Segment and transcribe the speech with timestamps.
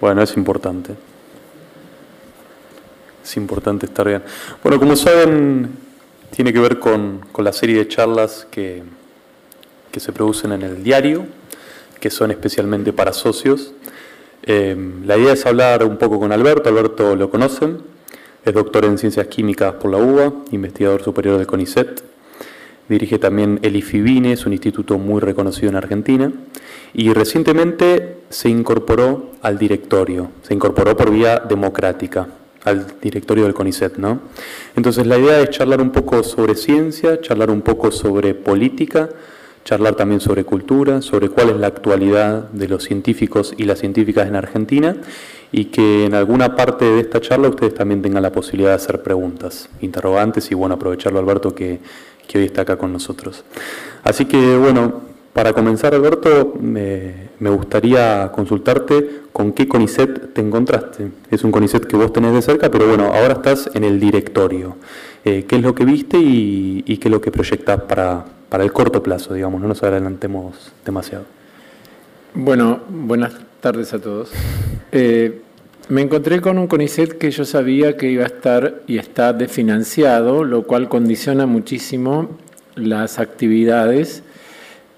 [0.00, 0.94] Bueno, es importante.
[3.22, 4.22] Es importante estar bien.
[4.62, 5.70] Bueno, como saben,
[6.34, 8.82] tiene que ver con, la serie de charlas que,
[9.90, 11.26] que, se producen en el diario,
[12.00, 13.72] que son especialmente para socios.
[14.42, 14.76] Eh,
[15.06, 16.68] la idea es hablar un poco con Alberto.
[16.68, 17.78] Alberto lo conocen,
[18.44, 22.13] es doctor en Ciencias Químicas por la UBA, investigador superior del CONICET.
[22.88, 26.32] Dirige también el IFIBINE, es un instituto muy reconocido en Argentina.
[26.92, 32.28] Y recientemente se incorporó al directorio, se incorporó por vía democrática
[32.64, 34.20] al directorio del CONICET, ¿no?
[34.74, 39.10] Entonces la idea es charlar un poco sobre ciencia, charlar un poco sobre política,
[39.64, 44.28] charlar también sobre cultura, sobre cuál es la actualidad de los científicos y las científicas
[44.28, 44.96] en Argentina
[45.52, 49.02] y que en alguna parte de esta charla ustedes también tengan la posibilidad de hacer
[49.02, 51.80] preguntas, interrogantes y bueno, aprovecharlo Alberto que,
[52.26, 53.44] que hoy está acá con nosotros.
[54.02, 55.02] Así que bueno,
[55.34, 61.10] para comenzar Alberto, me, gustaría consultarte con qué CONICET te encontraste.
[61.28, 64.76] Es un CONICET que vos tenés de cerca, pero bueno, ahora estás en el directorio.
[65.24, 68.72] Eh, ¿Qué es lo que viste y, qué es lo que proyectas para, para el
[68.72, 69.60] corto plazo, digamos?
[69.60, 71.24] No nos adelantemos demasiado.
[72.34, 74.30] Bueno, buenas tardes a todos.
[74.92, 75.42] Eh,
[75.88, 80.44] me encontré con un CONICET que yo sabía que iba a estar y está desfinanciado,
[80.44, 82.38] lo cual condiciona muchísimo
[82.74, 84.22] las actividades.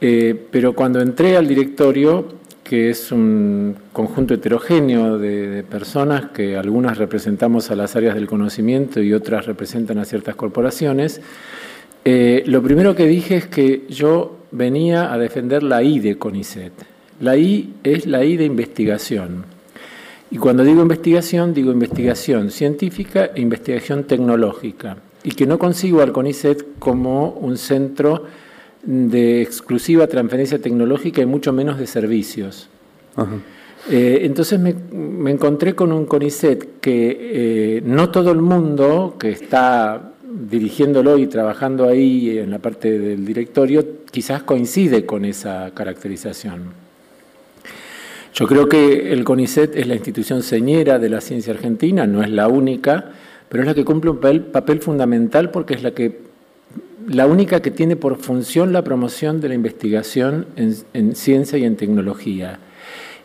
[0.00, 2.28] Eh, pero cuando entré al directorio,
[2.62, 9.00] que es un conjunto heterogéneo de, personas que algunas representamos a las áreas del conocimiento
[9.00, 11.20] y otras representan a ciertas corporaciones,
[12.04, 16.72] eh, lo primero que dije es que yo venía a defender la I de CONICET.
[17.20, 19.55] La I es la I de investigación.
[20.30, 24.96] Y cuando digo investigación, digo investigación científica e investigación tecnológica.
[25.22, 28.24] Y que no consigo al CONICET como un centro
[28.82, 32.68] de exclusiva transferencia tecnológica y mucho menos de servicios.
[33.88, 40.12] Eh, entonces me, encontré con un CONICET que eh, no todo el mundo que está
[40.22, 46.85] dirigiéndolo y trabajando ahí en la parte del directorio quizás coincide con esa caracterización.
[48.38, 52.28] Yo creo que el CONICET es la institución señera de la ciencia argentina, no es
[52.28, 53.12] la única,
[53.48, 56.20] pero es la que cumple un papel, fundamental porque es la, que,
[57.08, 61.76] la única que tiene por función la promoción de la investigación en, ciencia y en
[61.76, 62.58] tecnología.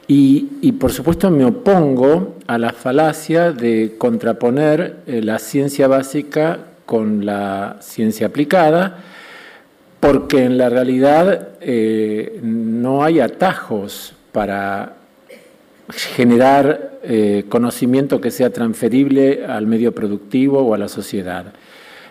[0.07, 7.25] Y, por supuesto me opongo a la falacia de contraponer eh, la ciencia básica con
[7.25, 9.03] la ciencia aplicada,
[9.99, 15.00] porque en la realidad eh, no hay atajos para
[15.91, 21.53] generar eh, conocimiento que sea transferible al medio productivo o a la sociedad.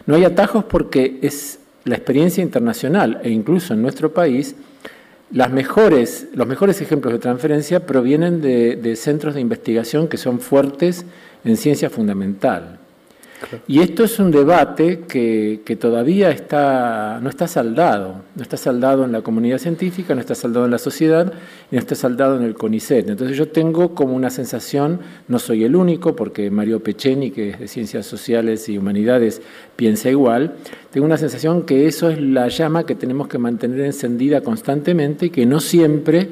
[0.07, 4.57] No hay atajos porque es la experiencia internacional e incluso en nuestro país,
[5.31, 11.05] las mejores, los mejores ejemplos de transferencia provienen de centros de investigación que son fuertes
[11.45, 12.80] en ciencia fundamental.
[13.67, 19.13] Y esto es un debate que, todavía está, no está saldado, no está saldado en
[19.13, 21.33] la comunidad científica, no está saldado en la sociedad
[21.71, 23.09] no está saldado en el CONICET.
[23.09, 27.61] Entonces yo tengo como una sensación, no soy el único, porque Mario Pecheni, que es
[27.61, 29.41] de Ciencias Sociales y Humanidades,
[29.77, 30.55] piensa igual,
[30.91, 35.31] tengo una sensación que eso es la llama que tenemos que mantener encendida constantemente y
[35.31, 36.29] que no siempre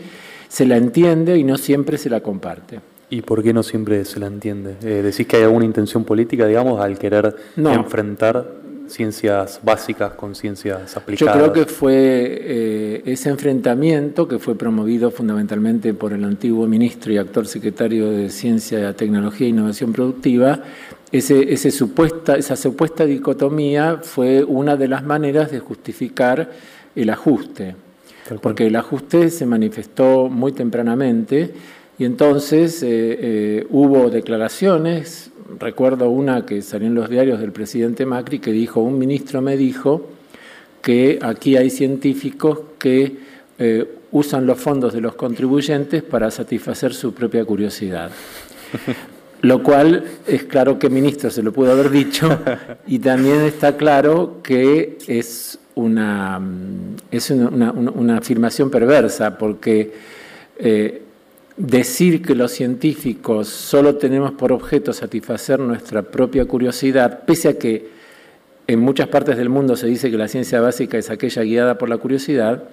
[0.48, 2.80] se la entiende y no siempre se la comparte.
[3.10, 4.76] ¿Y por qué no siempre se la entiende?
[4.82, 10.96] Eh, ¿Decís que hay alguna intención política, digamos, al querer enfrentar ciencias básicas con ciencias
[10.96, 11.34] aplicadas?
[11.34, 17.12] Yo creo que fue eh, ese enfrentamiento que fue promovido fundamentalmente por el antiguo ministro
[17.12, 20.60] y actual secretario de Ciencia, Tecnología e Innovación Productiva.
[21.10, 26.50] Ese, ese supuesta, esa supuesta dicotomía fue una de las maneras de justificar
[26.94, 27.76] el ajuste,
[28.42, 31.54] porque el ajuste se manifestó muy tempranamente
[31.98, 38.06] y entonces eh, eh, hubo declaraciones, recuerdo una que salió en los diarios del presidente
[38.06, 40.06] Macri, que dijo, un ministro me dijo
[40.80, 43.16] que aquí hay científicos que
[43.58, 48.12] eh, usan los fondos de los contribuyentes para satisfacer su propia curiosidad.
[49.42, 52.40] Lo cual es claro que el ministro se lo pudo haber dicho
[52.88, 56.40] y también está claro que es una,
[57.12, 59.92] es una, afirmación perversa porque
[61.58, 67.88] decir que los científicos solo tenemos por objeto satisfacer nuestra propia curiosidad, pese a que
[68.68, 71.88] en muchas partes del mundo se dice que la ciencia básica es aquella guiada por
[71.88, 72.64] la curiosidad,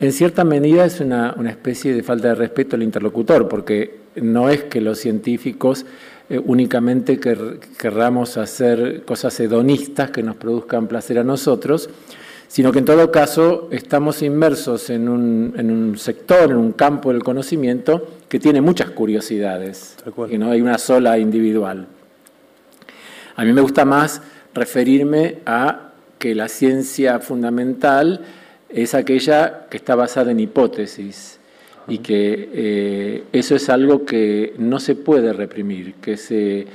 [0.00, 4.64] en cierta medida es una, especie de falta de respeto al interlocutor, porque no es
[4.64, 5.84] que los científicos
[6.30, 11.90] eh, únicamente querramos hacer cosas hedonistas que nos produzcan placer a nosotros,
[12.52, 17.10] sino que en todo caso estamos inmersos en un, en un sector, en un campo
[17.10, 19.96] del conocimiento que tiene muchas curiosidades,
[20.28, 21.86] y no hay una sola individual.
[23.36, 24.20] A mí me gusta más
[24.52, 28.20] referirme a que la ciencia fundamental
[28.68, 31.40] es aquella que está basada en hipótesis
[31.88, 36.66] y que eh, eso es algo que no se puede reprimir, que se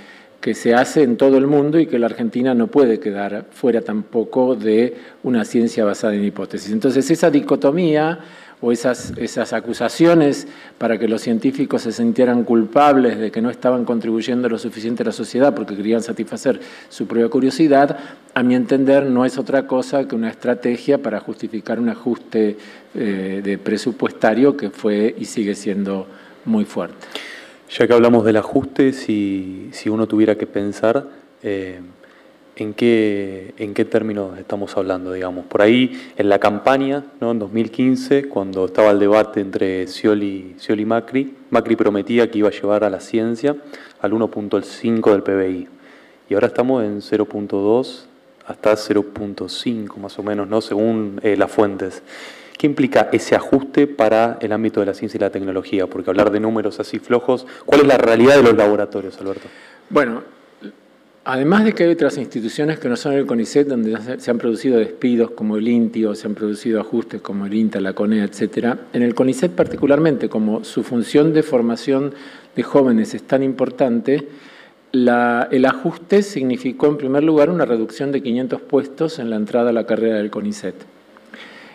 [0.47, 3.81] que se hace en todo el mundo y que la Argentina no puede quedar fuera
[3.81, 6.71] tampoco de una ciencia basada en hipótesis.
[6.71, 8.19] Entonces, esa dicotomía
[8.61, 10.47] o esas, esas acusaciones
[10.77, 15.07] para que los científicos se sintieran culpables de que no estaban contribuyendo lo suficiente a
[15.07, 17.97] la sociedad porque querían satisfacer su propia curiosidad,
[18.33, 22.55] a mi entender no es otra cosa que una estrategia para justificar un ajuste
[22.95, 26.07] eh, de presupuestario que fue y sigue siendo
[26.45, 27.05] muy fuerte.
[27.69, 31.05] Ya que hablamos del ajuste, si, si uno tuviera que pensar
[31.43, 31.81] eh,
[32.55, 35.45] en, qué, en qué términos estamos hablando, digamos.
[35.45, 37.31] Por ahí, en la campaña, ¿no?
[37.31, 42.51] en 2015, cuando estaba el debate entre Scioli, y Macri, Macri prometía que iba a
[42.51, 43.57] llevar a la ciencia
[43.99, 45.67] al 1.5 del PBI.
[46.29, 48.05] Y ahora estamos en 0.2
[48.45, 50.61] hasta 0.5 más o menos, ¿no?
[50.61, 52.01] según eh, las fuentes.
[52.57, 55.85] ¿Qué implica ese ajuste para el ámbito de la ciencia y la tecnología?
[55.85, 59.47] Porque hablar de números así flojos, ¿cuál es la realidad de los laboratorios, Alberto?
[59.91, 60.23] Bueno,
[61.23, 64.79] además de que hay otras instituciones que no son el CONICET, donde se han producido
[64.79, 68.75] despidos como el INTI o se han producido ajustes como el INTA, la CONEA, etc.,
[68.91, 72.15] en el CONICET particularmente, como su función de formación
[72.55, 74.27] de jóvenes es tan importante,
[74.93, 79.73] el ajuste significó en primer lugar una reducción de 500 puestos en la entrada a
[79.73, 80.96] la carrera del CONICET.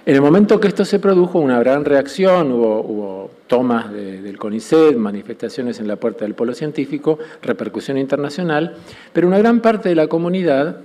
[0.04, 5.78] En el momento que esto se produjo, una gran reacción, hubo, tomas del CONICET, manifestaciones
[5.78, 8.74] en la puerta del polo científico, repercusión internacional,
[9.12, 10.78] pero una gran parte de la comunidad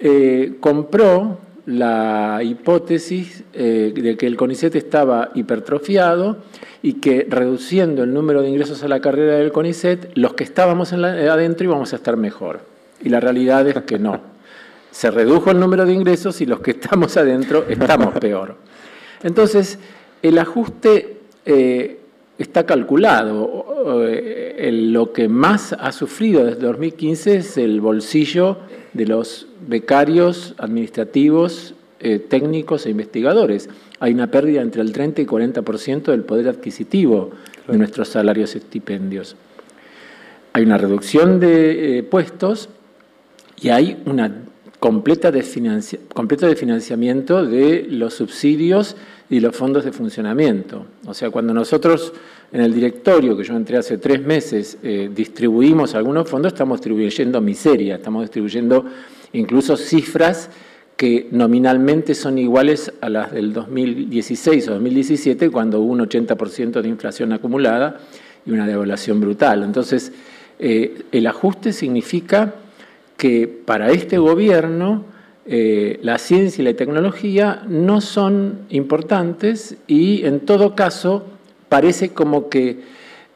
[0.00, 6.38] eh, compró la hipótesis eh, de que el CONICET estaba hipertrofiado
[6.82, 10.92] y que reduciendo el número de ingresos a la carrera del CONICET, los que estábamos
[10.92, 12.60] adentro íbamos a estar mejor.
[13.00, 14.35] Y la realidad es que no
[14.96, 18.56] se redujo el número de ingresos y los que estamos adentro estamos peor.
[19.22, 19.78] Entonces,
[20.22, 21.98] el ajuste eh,
[22.38, 24.02] está calculado.
[24.08, 28.56] Eh, lo que más ha sufrido desde 2015 es el bolsillo
[28.94, 33.68] de los becarios administrativos, eh, técnicos e investigadores.
[34.00, 37.32] Hay una pérdida entre el 30 y 40% del poder adquisitivo
[37.68, 39.36] de nuestros salarios y estipendios.
[40.54, 42.70] Hay una reducción de puestos
[43.60, 44.45] y hay una
[44.78, 45.44] completa de
[46.12, 48.96] completo de financiamiento de los subsidios
[49.28, 50.86] y los fondos de funcionamiento.
[51.06, 52.12] O sea, cuando nosotros
[52.52, 57.40] en el directorio, que yo entré hace tres meses, eh, distribuimos algunos fondos, estamos distribuyendo
[57.40, 58.84] miseria, estamos distribuyendo
[59.32, 60.48] incluso cifras
[60.96, 66.88] que nominalmente son iguales a las del 2016 o 2017, cuando hubo un 80% de
[66.88, 68.00] inflación acumulada
[68.46, 69.62] y una devaluación brutal.
[69.62, 70.12] Entonces,
[70.58, 72.54] eh, el ajuste significa
[73.16, 75.04] que para este gobierno
[75.46, 81.24] eh, la ciencia y la tecnología no son importantes y en todo caso
[81.68, 82.80] parece como que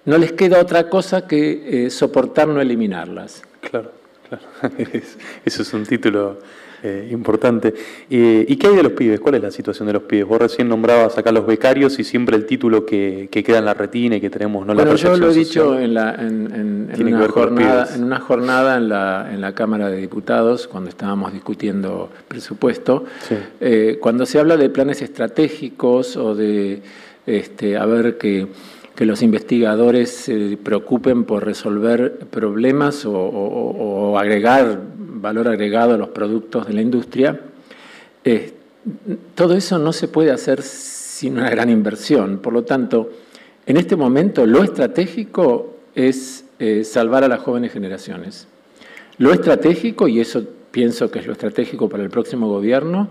[0.04, 3.42] no les queda otra cosa que eh, soportar no eliminarlas.
[3.60, 3.92] Claro,
[4.28, 4.44] claro.
[5.44, 6.38] Eso es un título
[6.82, 7.74] eh, importante.
[8.08, 9.20] ¿Y qué hay de los pibes?
[9.20, 10.26] ¿Cuál es la situación de los pibes?
[10.26, 14.16] Vos recién nombrabas acá los becarios y siempre el título que, queda en la retina
[14.16, 14.66] y que tenemos.
[14.66, 14.74] ¿no?
[14.74, 19.28] Bueno, yo lo he dicho en, la, en, una jornada, en, una jornada, en la,
[19.32, 23.04] en la Cámara de Diputados, cuando estábamos discutiendo presupuesto,
[23.60, 26.82] eh, cuando se habla de planes estratégicos o de
[27.26, 28.48] este, a ver que
[29.00, 34.78] que los investigadores se preocupen por resolver problemas o agregar
[35.20, 37.40] valor agregado a los productos de la industria,
[38.24, 38.52] eh,
[39.34, 42.38] todo eso no se puede hacer sin una gran inversión.
[42.38, 43.10] Por lo tanto,
[43.66, 48.46] en este momento lo estratégico es eh, salvar a las jóvenes generaciones.
[49.18, 53.08] Lo estratégico, y eso pienso que es lo estratégico para el próximo gobierno,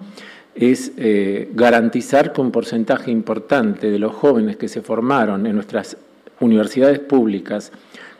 [0.56, 5.98] es eh, garantizar que un porcentaje importante de los jóvenes que se formaron en nuestras
[6.39, 7.72] universidades públicas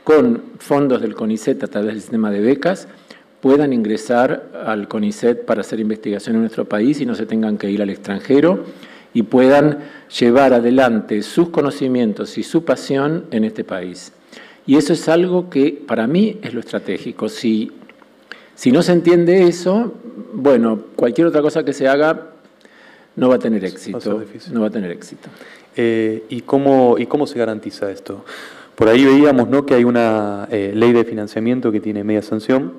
[0.04, 2.88] con fondos del CONICET a través del sistema de becas
[3.42, 7.70] puedan ingresar al CONICET para hacer investigación en nuestro país y no se tengan que
[7.70, 8.66] ir al extranjero
[9.14, 9.80] y puedan
[10.20, 14.12] llevar adelante sus conocimientos y su pasión en este país.
[14.68, 17.28] Y eso es algo que para mí es lo estratégico.
[17.30, 17.72] Si,
[18.56, 19.94] si no se entiende eso,
[20.34, 22.28] bueno, cualquier otra cosa que se haga
[23.16, 24.22] no va a tener éxito.
[24.52, 25.30] no va a tener éxito.
[25.76, 28.24] Eh, ¿y, cómo, ¿Y cómo se garantiza esto?
[28.76, 29.66] Por ahí veíamos ¿no?
[29.66, 32.74] que hay una eh, ley de financiamiento que tiene media sanción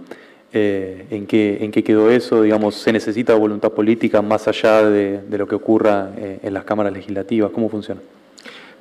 [0.53, 2.43] eh, ¿en, qué, ¿En qué quedó eso?
[2.43, 6.93] Digamos, ¿se necesita voluntad política más allá de, lo que ocurra eh, en las cámaras
[6.93, 7.51] legislativas?
[7.53, 8.01] ¿Cómo funciona?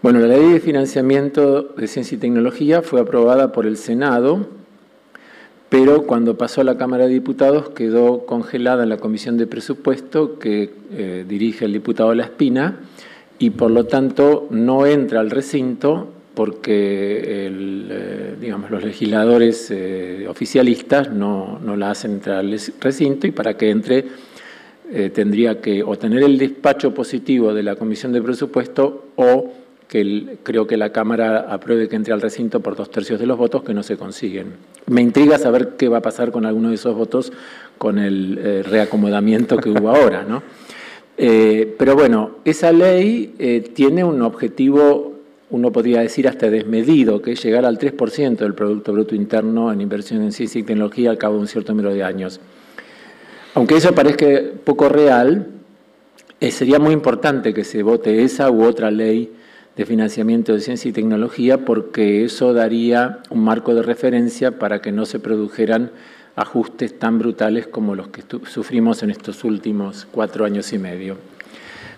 [0.01, 4.47] Bueno, la ley de financiamiento de ciencia y tecnología fue aprobada por el Senado,
[5.69, 10.39] pero cuando pasó a la Cámara de Diputados quedó congelada en la Comisión de Presupuesto
[10.39, 12.79] que eh, dirige el diputado La Espina
[13.37, 16.07] y por lo tanto no entra al recinto
[16.39, 23.69] porque eh, los legisladores eh, oficialistas no, la hacen entrar al recinto y para que
[23.69, 24.05] entre
[25.13, 29.51] tendría que o tener el despacho positivo de la Comisión de Presupuesto o
[29.89, 33.37] que creo que la Cámara apruebe que entre al recinto por dos tercios de los
[33.37, 34.53] votos que no se consiguen.
[34.87, 37.33] Me intriga saber qué va a pasar con alguno de esos votos
[37.77, 40.23] con el eh, reacomodamiento que hubo ahora.
[40.23, 40.41] ¿no?
[41.21, 45.18] Eh, pero bueno, esa ley eh, tiene un objetivo,
[45.51, 49.81] uno podría decir hasta desmedido, que es llegar al 3% del Producto Bruto Interno en
[49.81, 52.39] inversión en ciencia y tecnología al cabo de un cierto número de años.
[53.55, 54.27] Aunque eso parezca
[54.63, 55.47] poco real,
[56.39, 59.33] sería muy importante que se vote esa u otra ley
[59.75, 64.91] de financiamiento de ciencia y tecnología porque eso daría un marco de referencia para que
[64.91, 65.91] no se produjeran
[66.35, 71.17] ajustes tan brutales como los que sufrimos en estos últimos cuatro años y medio.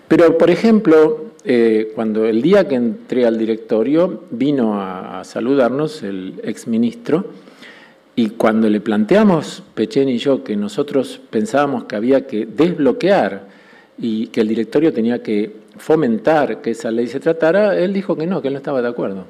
[0.07, 6.39] Pero, por ejemplo, eh, cuando el día que entré al directorio vino a, saludarnos el
[6.43, 7.25] exministro
[8.15, 13.47] y cuando le planteamos, Pechen y yo, que nosotros pensábamos que había que desbloquear
[13.97, 18.27] y que el directorio tenía que fomentar que esa ley se tratara, él dijo que
[18.27, 19.25] no, que él no estaba de acuerdo.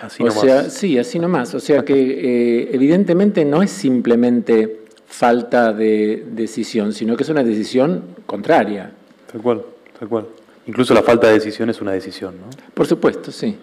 [0.00, 1.54] Así o sea, sí, así nomás.
[1.54, 7.42] O sea que eh, evidentemente no es simplemente falta de decisión, sino que es una
[7.42, 8.92] decisión contraria.
[9.30, 9.62] Tal cual,
[9.98, 10.26] tal cual.
[10.68, 12.50] Incluso la falta de decisión es una decisión, ¿no?
[12.74, 13.56] Por supuesto, sí.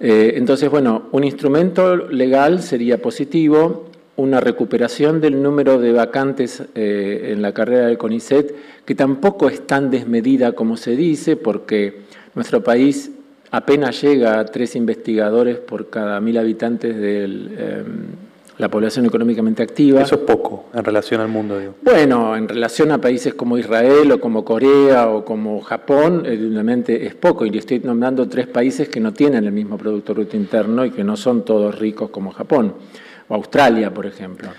[0.00, 7.28] Eh, entonces, bueno, un instrumento legal sería positivo, una recuperación del número de vacantes eh,
[7.32, 8.54] en la carrera del CONICET,
[8.86, 12.00] que tampoco es tan desmedida como se dice, porque
[12.34, 13.10] nuestro país
[13.50, 18.06] apenas llega a tres investigadores por cada mil habitantes de em,
[18.60, 20.02] la población económicamente activa.
[20.02, 21.58] Eso es poco en relación al mundo.
[21.58, 21.74] Digo.
[21.80, 27.14] Bueno, en relación a países como Israel o como Corea o como Japón, evidentemente es
[27.14, 27.46] poco.
[27.46, 30.90] Y le estoy nombrando tres países que no tienen el mismo Producto Bruto Interno y
[30.90, 32.74] que no son todos ricos como Japón
[33.28, 34.50] o Australia, por ejemplo.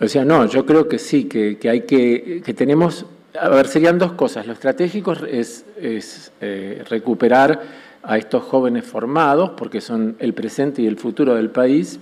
[0.00, 3.06] O sea, no, yo creo que sí, que, hay que, que tenemos,
[3.38, 4.46] a ver, serían dos cosas.
[4.48, 7.60] Lo estratégico es, eh, recuperar
[8.02, 12.00] a estos jóvenes formados, porque son el presente y el futuro del país,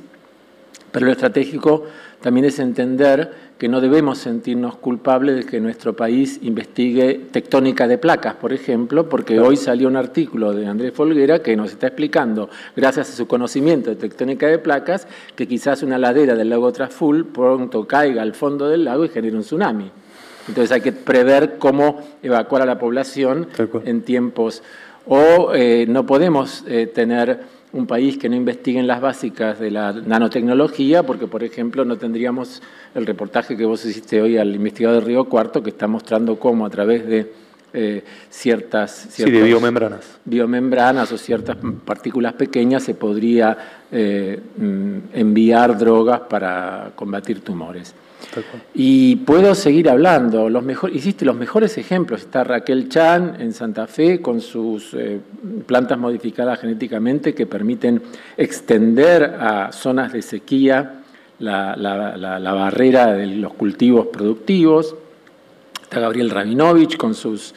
[0.90, 1.84] pero lo estratégico
[2.20, 7.98] también es entender que no debemos sentirnos culpables de que nuestro país investigue tectónica de
[7.98, 12.50] placas, por ejemplo, porque hoy salió un artículo de Andrés Folguera que nos está explicando,
[12.76, 17.26] gracias a su conocimiento de tectónica de placas, que quizás una ladera del lago Traful
[17.26, 19.90] pronto caiga al fondo del lago y genere un tsunami.
[20.48, 23.48] Entonces hay que prever cómo evacuar a la población
[23.84, 24.62] en tiempos.
[25.06, 27.40] O eh, no podemos eh, tener
[27.72, 31.96] un país que no investigue en las básicas de la nanotecnología, porque, por ejemplo, no
[31.96, 32.62] tendríamos
[32.94, 36.64] el reportaje que vos hiciste hoy al investigador de Río Cuarto, que está mostrando cómo
[36.64, 37.32] a través de
[37.74, 40.18] eh, ciertas, Sí, de biomembranas.
[40.24, 43.56] Biomembranas o ciertas partículas pequeñas se podría
[43.92, 47.94] eh, mm, enviar drogas para combatir tumores.
[48.74, 50.48] Y puedo seguir hablando.
[50.92, 52.22] Hiciste los mejores ejemplos.
[52.22, 55.20] Está Raquel Chan en Santa Fe con sus eh,
[55.66, 58.02] plantas modificadas genéticamente que permiten
[58.36, 61.02] extender a zonas de sequía
[61.38, 64.94] la, barrera de los cultivos productivos.
[65.82, 67.54] Está Gabriel Rabinovich con sus,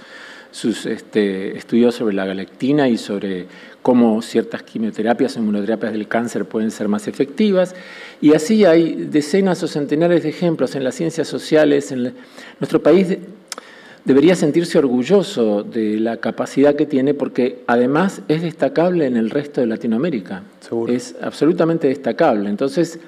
[0.85, 3.47] este, estudios sobre la galectina y sobre
[3.81, 7.75] cómo ciertas quimioterapias o inmunoterapias del cáncer pueden ser más efectivas.
[8.21, 11.91] Y así hay decenas o centenares de ejemplos en las ciencias sociales.
[11.91, 12.13] En
[12.59, 13.17] Nuestro país
[14.05, 19.61] debería sentirse orgulloso de la capacidad que tiene porque además es destacable en el resto
[19.61, 20.43] de Latinoamérica.
[20.87, 22.49] Es absolutamente destacable.
[22.49, 22.99] Entonces,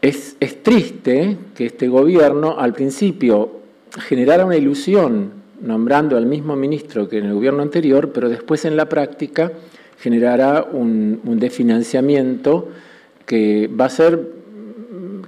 [0.00, 3.60] es, es triste que este gobierno al principio
[3.98, 8.76] generara una ilusión nombrando al mismo ministro que en el gobierno anterior, pero después en
[8.76, 9.52] la práctica
[9.98, 12.68] generará un, desfinanciamiento
[13.26, 14.20] que va a ser,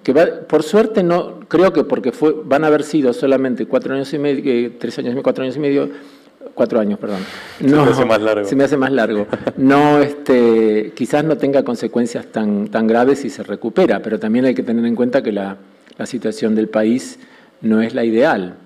[0.03, 3.95] que va, por suerte no, creo que porque fue, van a haber sido solamente cuatro
[3.95, 5.89] años y medio, eh, tres años y medio, cuatro años y medio,
[6.55, 7.21] cuatro años, perdón.
[7.61, 8.49] No, se me hace más largo.
[8.49, 9.27] Se me hace más largo.
[9.57, 14.55] No, este, quizás no tenga consecuencias tan, tan graves si se recupera, pero también hay
[14.55, 15.57] que tener en cuenta que la,
[15.97, 17.19] la situación del país
[17.63, 18.57] no es la ideal.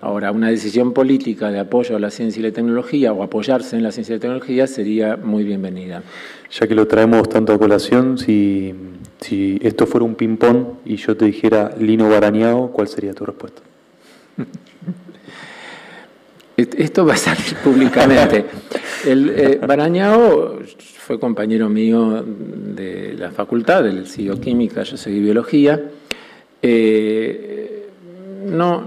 [0.00, 3.82] Ahora, una decisión política de apoyo a la ciencia y la tecnología o apoyarse en
[3.82, 6.02] la ciencia y la tecnología sería muy bienvenida.
[6.52, 8.72] Ya que lo traemos tanto a colación, si,
[9.20, 13.62] si esto fuera un ping-pong y yo te dijera Lino Barañao, ¿cuál sería tu respuesta?
[16.56, 18.44] Esto va a salir públicamente.
[19.06, 20.58] El, eh, Barañao
[20.96, 25.80] fue compañero mío de la facultad, del CIO Química, yo seguí biología.
[26.60, 27.88] Eh,
[28.46, 28.82] no,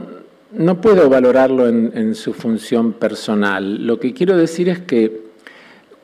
[0.54, 3.86] no puedo valorarlo en, su función personal.
[3.86, 5.22] Lo que quiero decir es que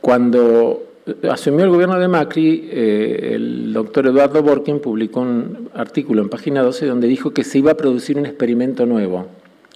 [0.01, 0.84] cuando
[1.30, 6.62] asumió el gobierno de Macri, eh, el doctor Eduardo Borkin publicó un artículo en página
[6.62, 9.27] 12 donde dijo que se iba a producir un experimento nuevo,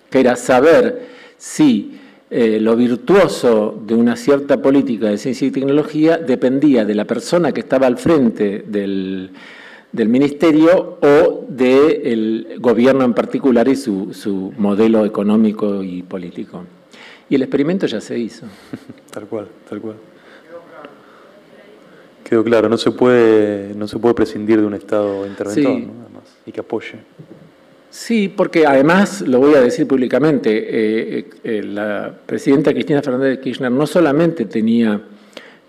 [0.10, 1.98] que era saber si
[2.30, 7.52] eh, lo virtuoso de una cierta política de ciencia y tecnología dependía de la persona
[7.52, 9.32] que estaba al frente del,
[9.92, 16.64] del ministerio o del gobierno en particular y su, su, modelo económico y político.
[17.30, 18.46] Y el experimento ya se hizo.
[19.12, 19.96] Tal cual, tal cual.
[22.24, 25.82] Quedó claro, no se puede, no se puede prescindir de un Estado interventor
[26.46, 26.96] y que apoye.
[27.90, 33.40] Sí, porque además, lo voy a decir públicamente, eh, eh, la presidenta Cristina Fernández de
[33.42, 35.02] Kirchner no solamente tenía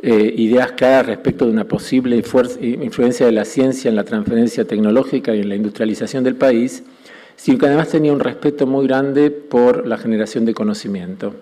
[0.05, 5.33] eh, ideas claras respecto de una posible influencia de la ciencia en la transferencia tecnológica
[5.33, 6.83] y en la industrialización del país,
[7.37, 11.35] sino que además tenía un respeto muy grande por la generación de conocimiento.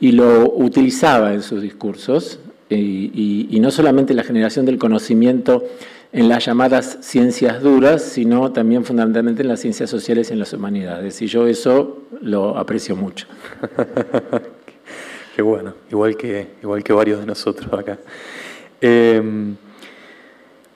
[0.00, 5.64] Y lo utilizaba en sus discursos, y, y no solamente la generación del conocimiento
[6.12, 10.52] en las llamadas ciencias duras, sino también fundamentalmente en las ciencias sociales y en las
[10.52, 11.22] humanidades.
[11.22, 13.26] Y yo eso lo aprecio mucho.
[15.34, 17.98] Qué bueno, igual que, igual que varios de nosotros acá.
[18.80, 19.56] Em,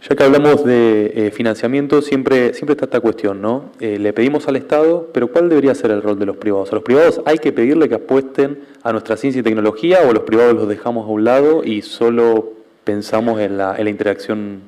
[0.02, 3.70] ya que hablamos de eh, financiamiento, siempre, siempre está esta cuestión, ¿no?
[3.78, 6.72] Eh, le pedimos al Estado, pero ¿cuál debería ser el rol de los privados?
[6.72, 10.24] ¿A los privados hay que pedirle que apuesten a nuestra ciencia y tecnología o los
[10.24, 14.62] privados los dejamos a un lado y solo pensamos en la, en la interacción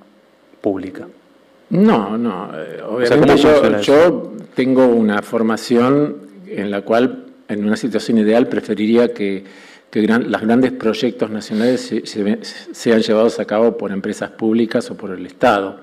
[0.61, 1.09] pública?
[1.71, 2.51] No, no.
[2.55, 6.17] Eh, obviamente yo, yo tengo una formación
[6.47, 9.45] en la cual, en una situación ideal, preferiría que
[9.91, 11.93] que los grandes proyectos nacionales
[12.73, 15.81] sean llevados a cabo por empresas públicas o por el Estado.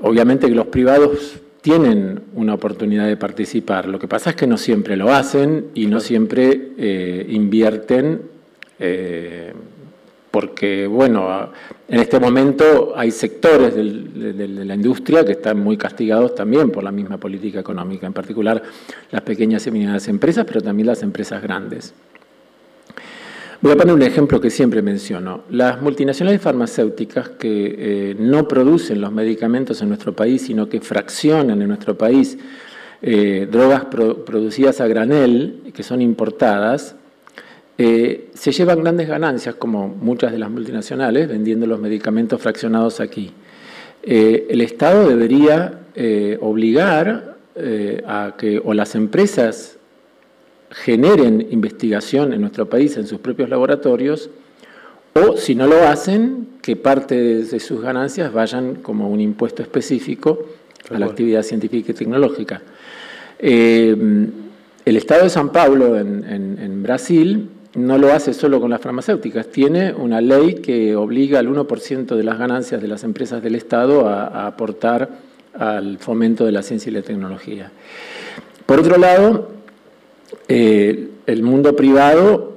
[0.00, 4.58] Obviamente que los privados tienen una oportunidad de participar, lo que pasa es que no
[4.58, 8.20] siempre lo hacen y no siempre eh, invierten,
[8.78, 9.54] eh,
[10.30, 11.52] porque, bueno,
[11.88, 16.90] en este momento hay sectores de la industria que están muy castigados también por la
[16.90, 18.60] misma política económica, en particular
[19.10, 21.94] las pequeñas y medianas empresas, pero también las empresas grandes.
[23.60, 25.42] Voy a poner un ejemplo que siempre menciono.
[25.48, 27.74] Las multinacionales farmacéuticas que
[28.10, 32.36] eh, no producen los medicamentos en nuestro país, sino que fraccionan en nuestro país
[33.00, 36.96] eh, drogas producidas a granel, que son importadas,
[37.78, 43.32] eh, se llevan grandes ganancias, como muchas de las multinacionales, vendiendo los medicamentos fraccionados aquí.
[44.02, 45.80] el Estado debería
[46.40, 47.36] obligar
[48.06, 49.78] a que o las empresas
[50.74, 54.28] generen investigación en nuestro país en sus propios laboratorios,
[55.14, 60.46] o si no lo hacen, que parte de sus ganancias vayan como un impuesto específico
[60.90, 62.60] a la actividad científica y tecnológica.
[63.38, 63.94] Eh,
[64.84, 69.92] el Estado de San Paulo en, Brasil no lo hace solo con las farmacéuticas, tiene
[69.92, 74.26] una ley que obliga al 1% de las ganancias de las empresas del Estado a,
[74.26, 75.08] a aportar
[75.54, 77.70] al fomento de la ciencia y la tecnología.
[78.66, 79.53] Por otro lado,
[80.48, 82.54] eh, el mundo privado,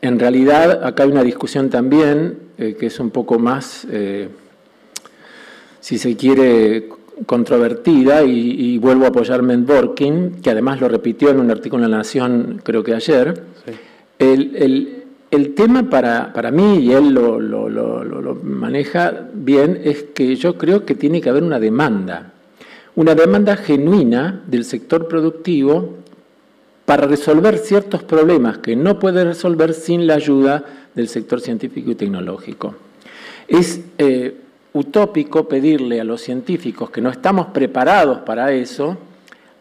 [0.00, 4.28] en realidad acá hay una discusión también eh, que es un poco más, eh,
[5.80, 6.88] si se quiere,
[7.26, 11.90] controvertida y, vuelvo a apoyarme en Borkin, que además lo repitió en un artículo en
[11.90, 13.42] La Nación, creo que ayer.
[14.18, 20.86] El, tema para, para, mí, y él lo, lo maneja bien, es que yo creo
[20.86, 22.32] que tiene que haber una demanda,
[22.96, 25.99] una demanda genuina del sector productivo
[26.90, 31.94] para resolver ciertos problemas que no puede resolver sin la ayuda del sector científico y
[31.94, 32.74] tecnológico.
[33.46, 34.34] Es eh,
[34.72, 38.98] utópico pedirle a los científicos que no estamos preparados para eso,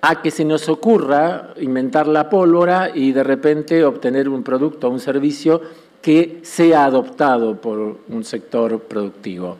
[0.01, 4.89] a que se nos ocurra inventar la pólvora y de repente obtener un producto o
[4.89, 5.61] un servicio
[6.01, 9.55] que sea adoptado por un sector productivo.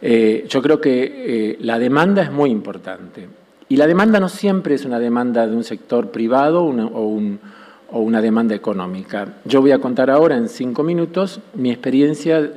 [0.00, 1.02] Eh, yo creo que
[1.50, 3.43] eh, la demanda es muy importante.
[3.68, 8.54] Y la demanda no siempre es una demanda de un sector privado o, una demanda
[8.54, 9.36] económica.
[9.44, 12.50] Yo voy a contar ahora en cinco minutos mi experiencia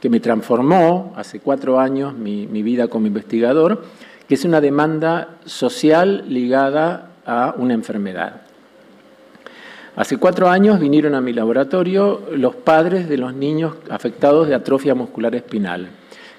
[0.00, 3.84] que me transformó hace cuatro años mi, vida como investigador,
[4.28, 8.42] que es una demanda social ligada a una enfermedad.
[9.94, 14.94] Hace cuatro años vinieron a mi laboratorio los padres de los niños afectados de atrofia
[14.94, 15.88] muscular espinal,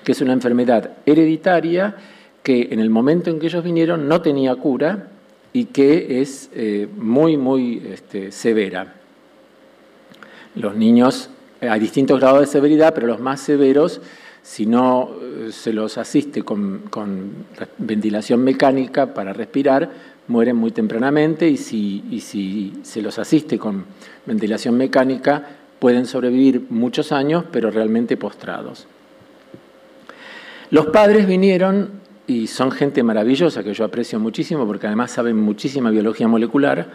[0.04, 1.96] que es una enfermedad hereditaria
[2.48, 5.10] que en el momento en que ellos vinieron no tenía cura
[5.52, 8.94] y que es eh, muy, muy este, severa.
[10.56, 11.30] Los niños
[11.60, 14.00] eh, hay distintos grados de severidad, pero los más severos,
[14.44, 16.84] si no eh, se los asiste con,
[17.80, 19.92] ventilación mecánica para respirar,
[20.30, 23.84] mueren muy tempranamente y si, y si se los asiste con
[24.26, 25.46] ventilación mecánica,
[25.80, 28.88] pueden sobrevivir muchos años, pero realmente postrados.
[30.70, 35.90] Los padres vinieron y son gente maravillosa que yo aprecio muchísimo porque además saben muchísima
[35.90, 36.88] biología molecular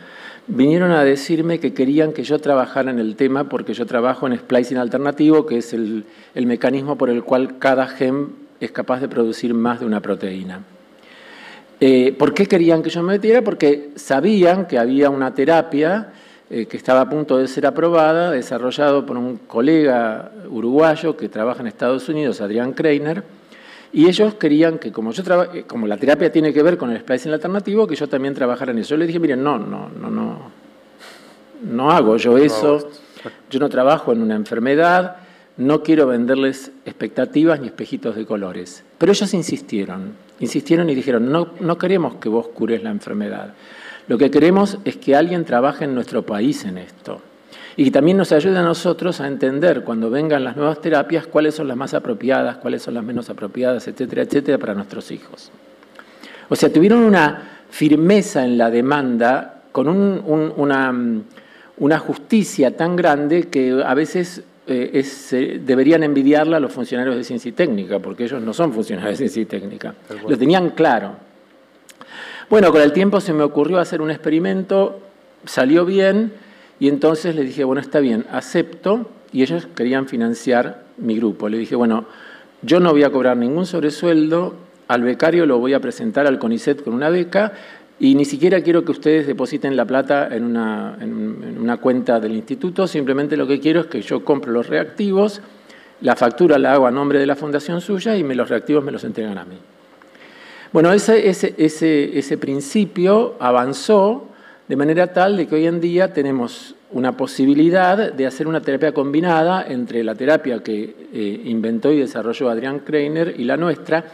[0.47, 4.37] vinieron a decirme que querían que yo trabajara en el tema porque yo trabajo en
[4.37, 9.55] splicing alternativo, que es el, mecanismo por el cual cada gen es capaz de producir
[9.55, 10.63] más de una proteína.
[11.81, 13.43] Eh, ¿Por qué querían que yo me metiera?
[13.43, 16.13] Porque sabían que había una terapia
[16.49, 21.61] eh, que estaba a punto de ser aprobada, desarrollado por un colega uruguayo que trabaja
[21.61, 23.25] en Estados Unidos, Adrián Kreiner,
[23.93, 26.99] y ellos querían que, como, yo eh, como la terapia tiene que ver con el
[27.01, 28.91] splicing alternativo, que yo también trabajara en eso.
[28.91, 30.39] Yo les dije, miren, no, no, no, no,
[31.71, 32.89] no hago yo eso.
[33.51, 35.17] Yo no trabajo en una enfermedad,
[35.59, 38.83] no quiero venderles expectativas ni espejitos de colores.
[38.99, 43.55] Pero ellos insistieron, insistieron y dijeron, no, no queremos que vos cures la enfermedad.
[44.09, 47.21] Lo que queremos es que alguien trabaje en nuestro país en esto
[47.77, 51.69] y también nos ayuda a nosotros a entender cuando vengan las nuevas terapias cuáles son
[51.69, 55.51] las más apropiadas, cuáles son las menos apropiadas, etcétera, etcétera, para nuestros hijos.
[56.49, 60.95] O sea, tuvieron una firmeza en la demanda con una,
[61.79, 67.49] una, justicia tan grande que a veces eh, deberían envidiarla a los funcionarios de ciencia
[67.49, 69.95] y técnica, porque ellos no son funcionarios de ciencia y técnica.
[70.29, 71.13] Lo tenían claro.
[72.51, 75.01] Bueno, con el tiempo se me ocurrió hacer un experimento,
[75.47, 76.33] salió bien
[76.83, 79.09] y entonces le dije, bueno, está bien, acepto.
[79.33, 81.49] Y ellos querían financiar mi grupo.
[81.49, 82.07] Le dije, bueno,
[82.63, 84.57] yo no voy a cobrar ningún sobresueldo,
[84.89, 87.53] al becario lo voy a presentar al CONICET con una beca
[88.01, 92.33] y ni siquiera quiero que ustedes depositen la plata en una, en una cuenta del
[92.33, 95.41] instituto, simplemente lo que quiero es que yo compre los reactivos,
[96.01, 98.91] la factura la hago a nombre de la fundación suya y me, los reactivos me
[98.91, 99.57] los entregan a mí.
[100.73, 104.32] Bueno, ese, ese, ese, ese principio avanzó
[104.69, 108.93] de manera tal de que hoy en día tenemos una posibilidad de hacer una terapia
[108.93, 114.05] combinada entre la terapia que eh, inventó y desarrolló Adrián Kreiner y la nuestra,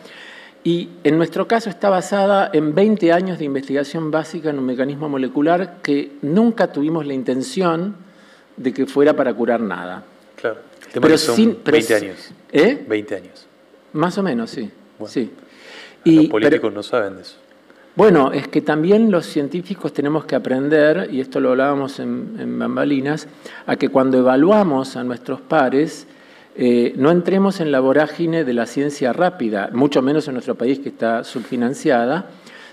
[0.64, 5.08] y en nuestro caso está basada en 20 años de investigación básica en un mecanismo
[5.08, 7.96] molecular que nunca tuvimos la intención
[8.56, 10.04] de que fuera para curar nada.
[10.36, 10.58] Claro,
[11.00, 12.30] pero son 20 años.
[12.52, 12.84] ¿Eh?
[12.86, 13.46] 20 años.
[13.92, 14.70] Más o menos, sí.
[15.06, 15.30] sí.
[16.04, 17.36] Y, los políticos no saben de eso.
[17.98, 23.26] Bueno, es que también los científicos tenemos que aprender, y esto lo hablábamos en, Bambalinas,
[23.66, 26.06] a que cuando evaluamos a nuestros pares,
[26.54, 30.78] eh, no entremos en la vorágine de la ciencia rápida, mucho menos en nuestro país
[30.78, 32.26] que está subfinanciada,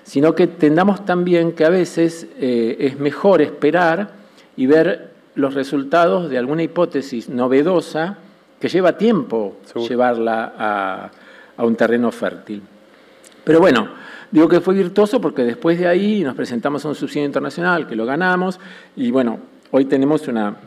[0.03, 4.11] sino que entendamos también que a veces eh, es mejor esperar
[4.55, 8.19] y ver los resultados de alguna hipótesis novedosa
[8.59, 9.57] que lleva tiempo
[9.89, 11.11] llevarla a,
[11.57, 12.61] a un terreno fértil.
[13.45, 13.87] Pero bueno,
[14.35, 17.95] Digo que fue virtuoso porque después de ahí nos presentamos a un subsidio internacional que
[17.95, 18.59] lo ganamos
[18.95, 19.39] y bueno,
[19.71, 20.57] hoy tenemos una,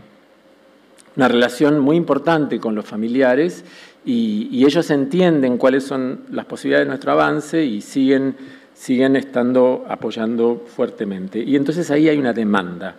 [1.17, 3.65] una relación muy importante con los familiares
[4.05, 8.37] y, ellos entienden cuáles son las posibilidades de nuestro avance y siguen,
[8.73, 11.39] siguen estando apoyando fuertemente.
[11.39, 12.97] Y entonces ahí hay una demanda.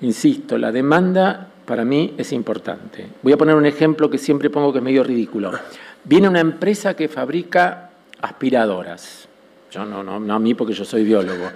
[0.00, 3.06] Insisto, la demanda para mí es importante.
[3.22, 5.52] Voy a poner un ejemplo que siempre pongo que es medio ridículo.
[6.04, 7.85] Viene una empresa que fabrica
[8.20, 9.28] aspiradoras
[9.84, 11.50] no, no, no a mí porque yo soy biólogo.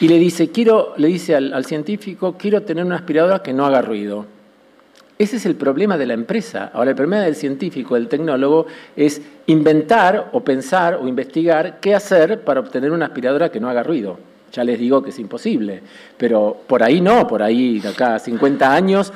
[0.00, 3.82] Y le dice, quiero, le dice al, científico, quiero tener una aspiradora que no haga
[3.82, 4.26] ruido.
[5.18, 6.70] Ese es el problema de la empresa.
[6.74, 12.40] Ahora, el problema del científico, del tecnólogo, es inventar o pensar o investigar qué hacer
[12.40, 14.18] para obtener una aspiradora que no haga ruido.
[14.52, 15.82] Ya les digo que es imposible,
[16.16, 19.12] pero por ahí no, por ahí de acá a 50 años,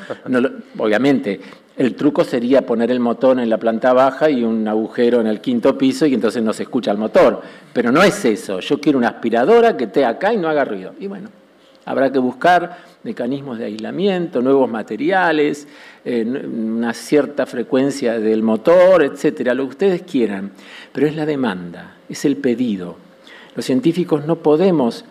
[0.78, 1.40] obviamente
[1.76, 5.42] el truco sería poner el motor en la planta baja y un agujero en el
[5.42, 7.42] quinto piso y entonces no se escucha el motor.
[7.72, 8.60] Pero no es eso.
[8.60, 10.94] Yo quiero una aspiradora que esté acá y no haga ruido.
[10.98, 11.28] Y bueno,
[11.84, 15.68] habrá que buscar mecanismos de aislamiento, nuevos materiales,
[16.02, 20.52] eh, una cierta frecuencia del motor, etcétera, lo que ustedes quieran.
[20.92, 22.96] Pero es la demanda, es el pedido.
[23.54, 25.04] Los científicos no podemos,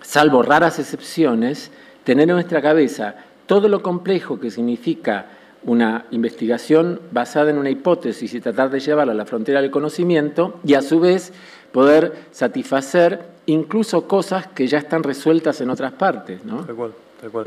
[0.00, 1.70] salvo raras excepciones,
[2.02, 5.26] tener en nuestra cabeza todo lo complejo que significa
[5.66, 10.60] una investigación basada en una hipótesis y tratar de llevarla a la frontera del conocimiento
[10.64, 11.32] y a su vez
[11.72, 16.44] poder satisfacer incluso cosas que ya están resueltas en otras partes.
[16.44, 16.64] ¿no?
[16.64, 17.46] Tal cual, tal cual.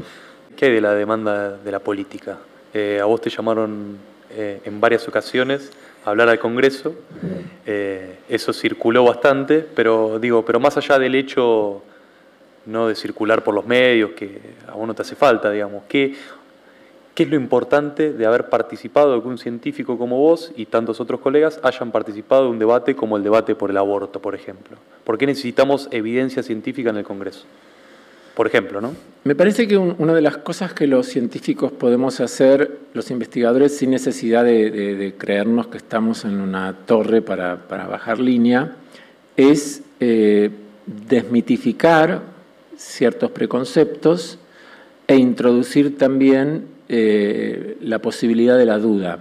[0.55, 2.37] ¿Qué hay de la demanda de la política?
[2.73, 3.97] Eh, a vos te llamaron
[4.29, 5.71] eh, en varias ocasiones
[6.05, 6.93] a hablar al Congreso,
[7.65, 11.81] eh, eso circuló bastante, pero digo, pero más allá del hecho
[12.65, 16.15] no de circular por los medios, que a vos no te hace falta, digamos, ¿qué,
[17.19, 21.01] ¿qué es lo importante de haber participado, de que un científico como vos y tantos
[21.01, 24.77] otros colegas hayan participado de un debate como el debate por el aborto, por ejemplo?
[25.03, 27.43] ¿Por qué necesitamos evidencia científica en el Congreso?
[28.35, 28.93] por ejemplo, ¿no?
[29.25, 33.91] Me parece que una de las cosas que los científicos podemos hacer, los investigadores, sin
[33.91, 38.77] necesidad de, creernos que estamos en una torre para, bajar línea,
[39.35, 40.51] es eh,
[40.85, 42.21] desmitificar
[42.77, 44.39] ciertos preconceptos
[45.05, 49.19] e introducir también eh, la posibilidad de la duda.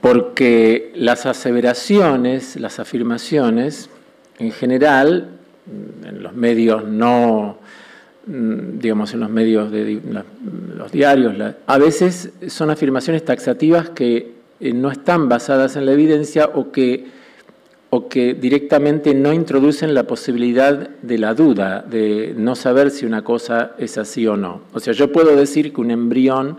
[0.00, 3.90] Porque las aseveraciones, las afirmaciones,
[4.38, 5.28] en general,
[5.66, 7.58] en los medios no,
[8.26, 10.00] mm, digamos, en los medios de
[10.76, 11.34] los diarios,
[11.66, 17.06] a veces son afirmaciones taxativas que eh, no están basadas en la evidencia o que,
[17.94, 23.22] o que directamente no introducen la posibilidad de la duda, de no saber si una
[23.22, 24.62] cosa es así o no.
[24.72, 26.58] O sea, yo puedo decir que un embrión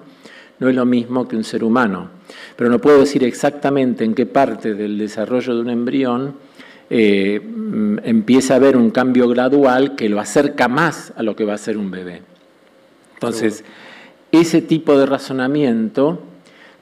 [0.60, 2.10] no es lo mismo que un ser humano,
[2.56, 6.36] pero no puedo decir exactamente en qué parte del desarrollo de un embrión
[6.92, 7.42] eh,
[8.04, 11.58] empieza a haber un cambio gradual que lo acerca más a lo que va a
[11.58, 12.22] ser un bebé.
[13.16, 13.64] Entonces,
[14.32, 16.22] ese tipo de razonamiento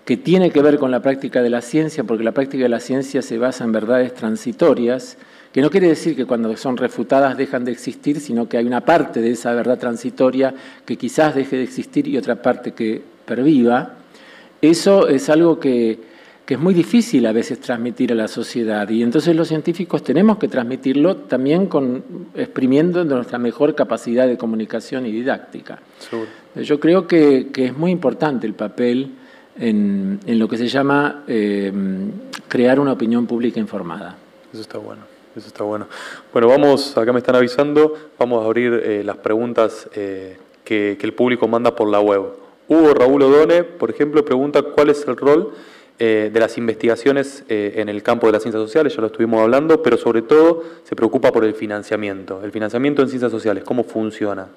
[0.06, 2.80] que tiene que ver con la práctica de la ciencia, porque la práctica de la
[2.80, 5.18] ciencia se basa en verdades transitorias,
[5.54, 8.82] que no quiere decir que cuando son refutadas dejan de existir, sino que hay una
[8.82, 10.54] parte de esa verdad transitoria
[10.86, 13.96] que quizás deje de existir y otra parte que perviva.
[14.62, 16.00] Eso es algo que
[16.52, 18.90] que es muy difícil a veces transmitir a la sociedad.
[18.90, 22.04] Y entonces los científicos tenemos que transmitirlo también con,
[22.36, 25.80] exprimiendo nuestra mejor capacidad de comunicación y didáctica.
[26.56, 29.12] Yo creo que, es muy importante el papel
[29.60, 31.72] en, lo que se llama eh,
[32.48, 34.18] crear una opinión pública informada.
[34.52, 35.12] Eso está bueno.
[35.36, 35.88] Eso está bueno.
[36.34, 41.06] Bueno, vamos, acá me están avisando, vamos a abrir eh, las preguntas eh, que, que
[41.06, 42.34] el público manda por la web.
[42.68, 45.54] Hugo Raúl Odone, por ejemplo, pregunta cuál es el rol
[46.00, 49.82] eh, de las investigaciones en el campo de las ciencias sociales, ya lo estuvimos hablando,
[49.82, 52.42] pero sobre todo se preocupa por el financiamiento.
[52.44, 54.48] El financiamiento en ciencias sociales, ¿cómo funciona?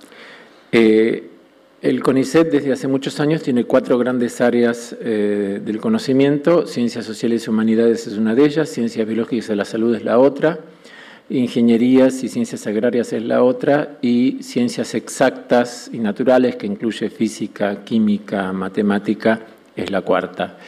[1.84, 6.66] Eh, el CONICET desde hace muchos años tiene cuatro grandes áreas del conocimiento.
[6.66, 10.18] Ciencias sociales y humanidades es una de ellas, ciencias biológicas de la salud es la
[10.18, 10.60] otra,
[11.30, 17.84] ingenierías y ciencias agrarias es la otra, y ciencias exactas y naturales, que incluye física,
[17.84, 19.40] química, matemática,
[19.76, 20.58] es la cuarta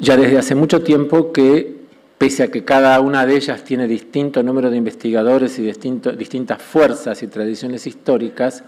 [0.00, 1.76] ya desde hace mucho tiempo que,
[2.18, 7.22] pese a que cada una de ellas tiene distinto número de investigadores y distintas fuerzas
[7.22, 8.64] y tradiciones históricas,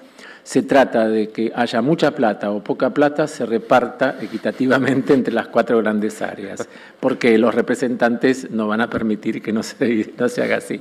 [0.51, 5.47] se trata de que haya mucha plata o poca plata se reparta equitativamente entre las
[5.47, 10.81] cuatro grandes áreas, porque los representantes no van a permitir que no se, haga así.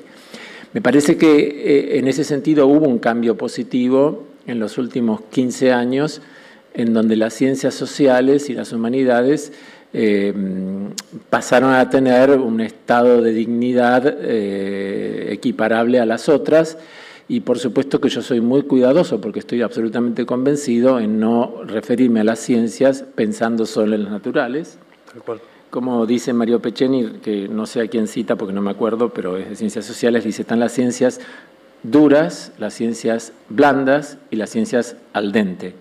[0.73, 5.71] Me parece que eh, en ese sentido hubo un cambio positivo en los últimos 15
[5.71, 6.23] años,
[6.73, 9.53] en donde las ciencias sociales y las humanidades
[9.93, 10.33] eh,
[11.29, 16.79] pasaron a tener un estado de dignidad eh, equiparable a las otras
[17.29, 22.21] y por supuesto que yo soy muy cuidadoso porque estoy absolutamente convencido en no referirme
[22.21, 24.79] a las ciencias pensando solo en las naturales.
[25.69, 29.37] Como dice Mario Pecheni, que no sé a quién cita porque no me acuerdo, pero
[29.37, 31.21] es de ciencias sociales, dice, están las ciencias
[31.83, 35.75] duras, las ciencias blandas y las ciencias al dente.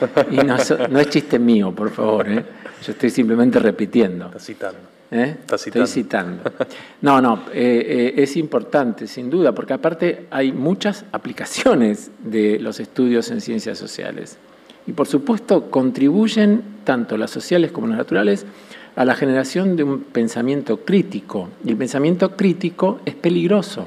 [0.30, 0.56] Y no,
[0.88, 2.28] no es chiste mío, por favor.
[2.28, 2.44] ¿eh?
[2.84, 4.26] Yo estoy simplemente repitiendo.
[4.26, 4.78] Está citando.
[5.12, 5.36] ¿Eh?
[5.52, 6.42] Estoy citando.
[7.02, 12.80] No, no, eh, eh, es importante, sin duda, porque aparte hay muchas aplicaciones de los
[12.80, 14.38] estudios en ciencias sociales.
[14.86, 18.46] Y por supuesto contribuyen, tanto las sociales como las naturales,
[18.96, 21.50] a la generación de un pensamiento crítico.
[21.62, 23.86] Y el pensamiento crítico es peligroso.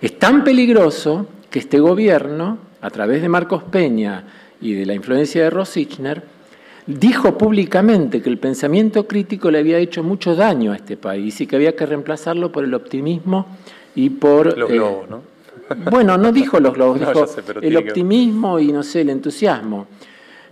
[0.00, 4.24] Es tan peligroso que este gobierno, a través de Marcos Peña
[4.60, 6.22] y de la influencia de Rosichner,
[6.86, 11.46] dijo públicamente que el pensamiento crítico le había hecho mucho daño a este país y
[11.46, 13.46] que había que reemplazarlo por el optimismo
[13.94, 14.56] y por...
[14.56, 15.32] Los globos, ¿no?
[15.90, 17.26] Bueno, no dijo los globos, dijo
[17.60, 19.86] el optimismo y, no sé, el entusiasmo.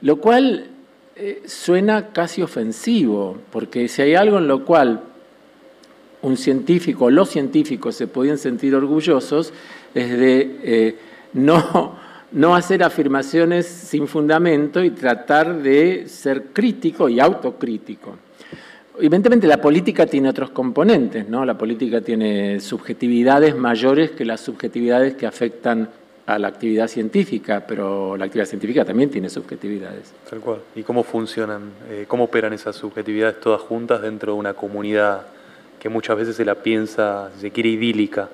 [0.02, 0.66] Lo cual
[1.16, 5.02] eh, suena casi ofensivo, porque si hay algo en lo cual
[6.22, 9.52] un científico, los científicos se podían sentir orgullosos,
[9.94, 10.96] es de eh,
[11.32, 11.98] no
[12.32, 18.16] no hacer afirmaciones sin fundamento y tratar de ser crítico y autocrítico.
[18.98, 21.44] Evidentemente la política tiene otros componentes, ¿no?
[21.44, 25.88] La política tiene subjetividades mayores que las subjetividades que afectan
[26.26, 30.12] a la actividad científica, pero la actividad científica también tiene subjetividades.
[30.28, 30.58] Tal cual.
[30.76, 35.22] ¿Y cómo funcionan, eh, cómo operan esas subjetividades todas juntas dentro de una comunidad
[35.80, 38.28] que muchas veces se la piensa, se quiere idílica?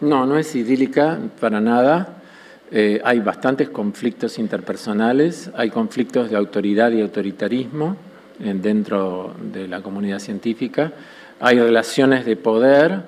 [0.00, 2.22] No, no es idílica para nada.
[2.70, 7.96] Eh, hay bastantes conflictos interpersonales, hay conflictos de autoridad y autoritarismo
[8.38, 10.92] dentro de la comunidad científica,
[11.40, 13.02] hay relaciones de poder,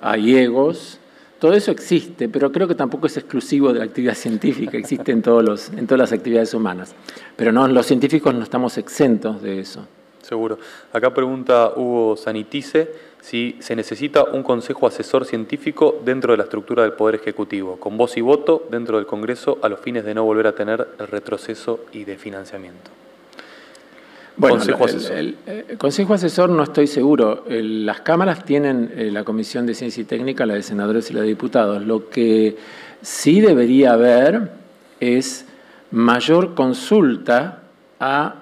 [0.00, 1.00] hay egos,
[1.42, 5.22] todo eso existe, pero creo que tampoco es exclusivo de la actividad científica, existe en,
[5.22, 6.94] todos los, en todas las actividades humanas.
[7.34, 9.84] Pero no, los científicos no estamos exentos de eso.
[10.22, 10.58] Seguro.
[10.92, 16.82] Acá pregunta Hugo Sanitice si se necesita un consejo asesor científico dentro de la estructura
[16.82, 20.24] del Poder Ejecutivo, con voz y voto dentro del Congreso a los fines de no
[20.24, 22.90] volver a tener el retroceso y de financiamiento.
[24.36, 25.16] Bueno, consejo asesor.
[25.16, 25.36] El,
[25.78, 27.44] consejo asesor no estoy seguro.
[27.48, 31.20] las cámaras tienen eh, la Comisión de Ciencia y Técnica, la de senadores y la
[31.20, 31.82] de diputados.
[31.84, 32.56] Lo que
[33.02, 34.50] sí debería haber
[35.00, 35.44] es
[35.90, 37.62] mayor consulta
[38.00, 38.41] a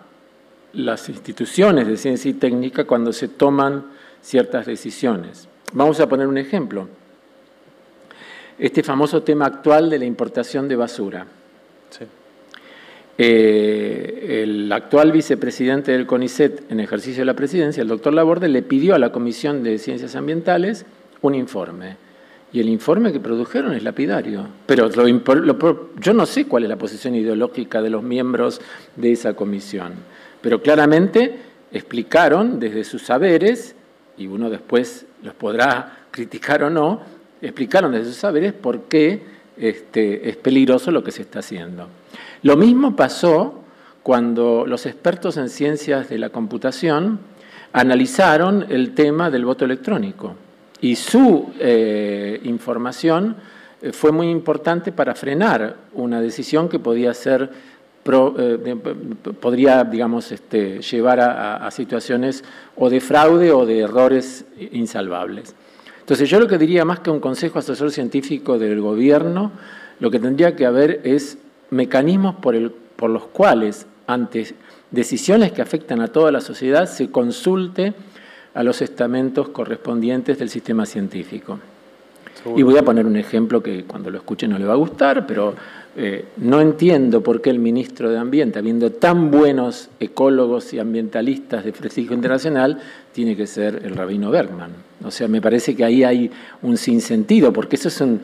[0.72, 3.86] las instituciones de ciencia y técnica cuando se toman
[4.22, 5.48] ciertas decisiones.
[5.72, 6.88] Vamos a poner un ejemplo.
[8.58, 11.26] Este famoso tema actual de la importación de basura.
[11.90, 12.04] Sí.
[13.22, 18.62] Eh, el actual vicepresidente del CONICET en ejercicio de la presidencia, el doctor Laborde, le
[18.62, 20.86] pidió a la Comisión de Ciencias Ambientales
[21.20, 21.96] un informe.
[22.52, 24.46] Y el informe que produjeron es lapidario.
[24.66, 24.88] Pero
[26.00, 28.60] yo no sé cuál es la posición ideológica de los miembros
[28.96, 29.92] de esa comisión.
[30.40, 31.38] Pero claramente
[31.72, 33.74] explicaron desde sus saberes,
[34.16, 37.00] y uno después los podrá criticar o no,
[37.40, 39.22] explicaron desde sus saberes por qué
[39.56, 41.86] este, es peligroso lo que se está haciendo.
[42.42, 43.62] Lo mismo pasó
[44.02, 47.20] cuando los expertos en ciencias de la computación
[47.72, 50.34] analizaron el tema del voto electrónico
[50.80, 53.36] y su eh, información
[53.82, 57.50] eh, fue muy importante para frenar una decisión que podía ser
[58.04, 58.76] eh,
[59.40, 62.44] podría digamos este, llevar a, situaciones
[62.76, 65.54] o de fraude o de errores insalvables.
[66.00, 69.52] Entonces yo lo que diría más que un consejo asesor científico del gobierno,
[70.00, 71.38] lo que tendría que haber es
[71.70, 74.54] mecanismos por, el, por los cuales, ante
[74.90, 77.94] decisiones que afectan a toda la sociedad, se consulte
[78.54, 81.60] a los estamentos correspondientes del sistema científico.
[82.56, 85.26] Y voy a poner un ejemplo que cuando lo escuche no le va a gustar,
[85.26, 85.54] pero
[85.96, 91.64] eh, no entiendo por qué el ministro de Ambiente, habiendo tan buenos ecólogos y ambientalistas
[91.64, 92.80] de prestigio internacional,
[93.12, 94.70] tiene que ser el rabino Bergman.
[95.04, 96.30] O sea, me parece que ahí hay
[96.62, 98.20] un sinsentido, porque eso es un,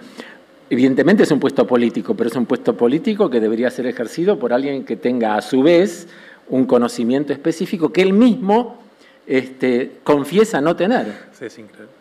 [0.68, 4.52] Evidentemente es un puesto político, pero es un puesto político que debería ser ejercido por
[4.52, 6.08] alguien que tenga a su vez
[6.48, 8.78] un conocimiento específico que él mismo
[9.26, 11.06] este, confiesa no tener.
[11.38, 11.94] Sí, es increíble.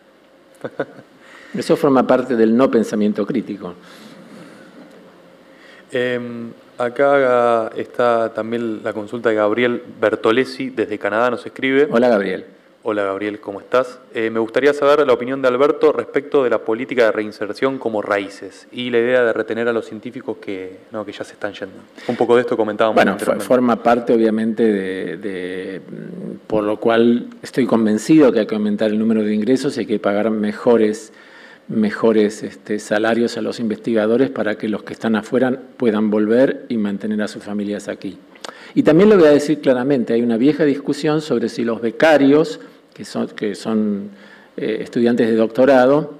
[1.54, 3.74] Eso forma parte del no pensamiento crítico.
[5.92, 11.88] Em, acá está también la consulta de Gabriel Bertolesi, desde Canadá nos escribe.
[11.90, 12.44] Hola Gabriel.
[12.88, 13.98] Hola Gabriel, ¿cómo estás?
[14.14, 18.00] Eh, me gustaría saber la opinión de Alberto respecto de la política de reinserción como
[18.00, 21.52] raíces y la idea de retener a los científicos que, no, que ya se están
[21.52, 21.74] yendo.
[22.06, 22.94] Un poco de esto comentábamos.
[22.94, 25.80] Bueno, forma parte obviamente de,
[26.46, 29.86] por lo cual estoy convencido que hay que aumentar el número de ingresos y hay
[29.86, 31.12] que pagar mejores,
[31.68, 36.76] mejores este, salarios a los investigadores para que los que están afuera puedan volver y
[36.76, 38.18] mantener a sus familias aquí.
[38.74, 42.60] Y también lo voy a decir claramente, hay una vieja discusión sobre si los becarios
[42.94, 44.10] que son, que son
[44.56, 46.14] eh, estudiantes de doctorado,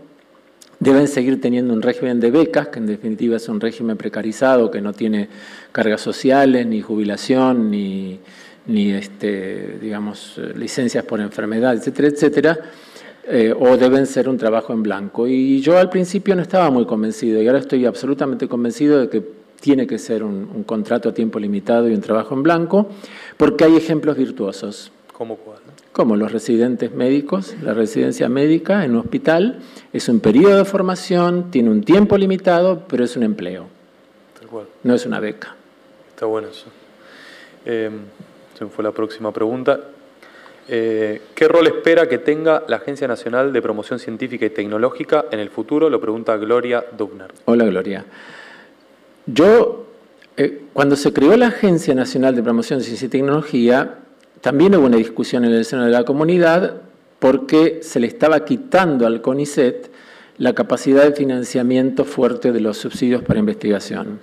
[0.79, 4.81] deben seguir teniendo un régimen de becas, que en definitiva es un régimen precarizado, que
[4.81, 5.29] no tiene
[5.73, 8.21] cargas sociales, ni jubilación, ni,
[8.67, 12.59] ni este, digamos, licencias por enfermedad, etcétera, etcétera,
[13.29, 15.27] eh, o deben ser un trabajo en blanco.
[15.27, 19.23] Y yo al principio no estaba muy convencido, y ahora estoy absolutamente convencido de que
[19.61, 22.89] tiene que ser un, un contrato a tiempo limitado y un trabajo en blanco,
[23.37, 24.93] porque hay ejemplos virtuosos.
[25.13, 25.59] ¿Cómo cuál?
[25.97, 27.57] como los residentes médicos.
[27.63, 29.61] La residencia médica en un hospital
[29.95, 33.67] es un periodo de formación, tiene un tiempo limitado, pero es un empleo.
[34.83, 35.57] No es una beca.
[36.11, 36.67] Está bueno eso.
[37.65, 37.91] Eh,
[38.59, 39.81] se fue la próxima pregunta.
[40.69, 45.39] Eh, ¿Qué rol espera que tenga la Agencia Nacional de Promoción Científica y Tecnológica en
[45.39, 45.89] el futuro?
[45.89, 47.31] Lo pregunta Gloria Dugner.
[47.45, 48.05] Hola Gloria.
[49.27, 49.87] Yo,
[50.37, 53.95] eh, cuando se creó la Agencia Nacional de Promoción Ciencia y Tecnología,
[54.41, 56.75] también hubo una discusión en el seno de la comunidad
[57.19, 59.91] porque se le estaba quitando al CONICET
[60.39, 64.21] la capacidad de financiamiento fuerte de los subsidios para investigación.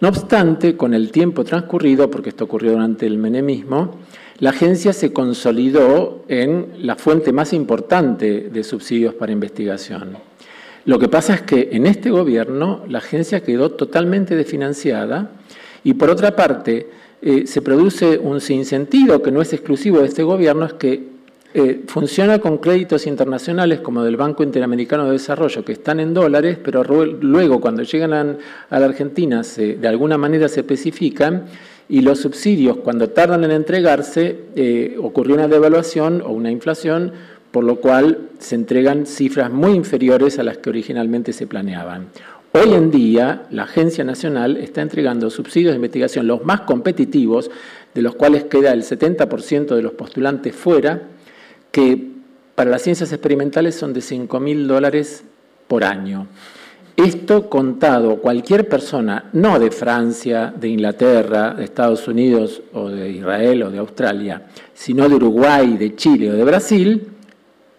[0.00, 3.98] No obstante, con el tiempo transcurrido, porque esto ocurrió durante el menemismo,
[4.40, 10.16] la agencia se consolidó en la fuente más importante de subsidios para investigación.
[10.84, 15.32] Lo que pasa es que en este gobierno la agencia quedó totalmente desfinanciada
[15.82, 16.88] y por otra parte
[17.20, 21.17] eh, se produce un sinsentido que no es exclusivo de este gobierno, es que
[21.54, 26.58] eh, funciona con créditos internacionales como del Banco Interamericano de Desarrollo, que están en dólares,
[26.62, 31.46] pero luego cuando llegan a, la Argentina de alguna manera se especifican
[31.88, 37.12] y los subsidios cuando tardan en entregarse eh, ocurrió una devaluación o una inflación,
[37.50, 42.08] por lo cual se entregan cifras muy inferiores a las que originalmente se planeaban.
[42.52, 47.50] Hoy en día la Agencia Nacional está entregando subsidios de investigación los más competitivos,
[47.94, 51.02] de los cuales queda el 70% de los postulantes fuera,
[51.70, 52.12] que
[52.54, 55.24] para las ciencias experimentales son de 5 mil dólares
[55.68, 56.26] por año.
[56.96, 63.62] Esto contado, cualquier persona, no de Francia, de Inglaterra, de Estados Unidos o de Israel
[63.62, 64.42] o de Australia,
[64.74, 67.08] sino de Uruguay, de Chile o de Brasil,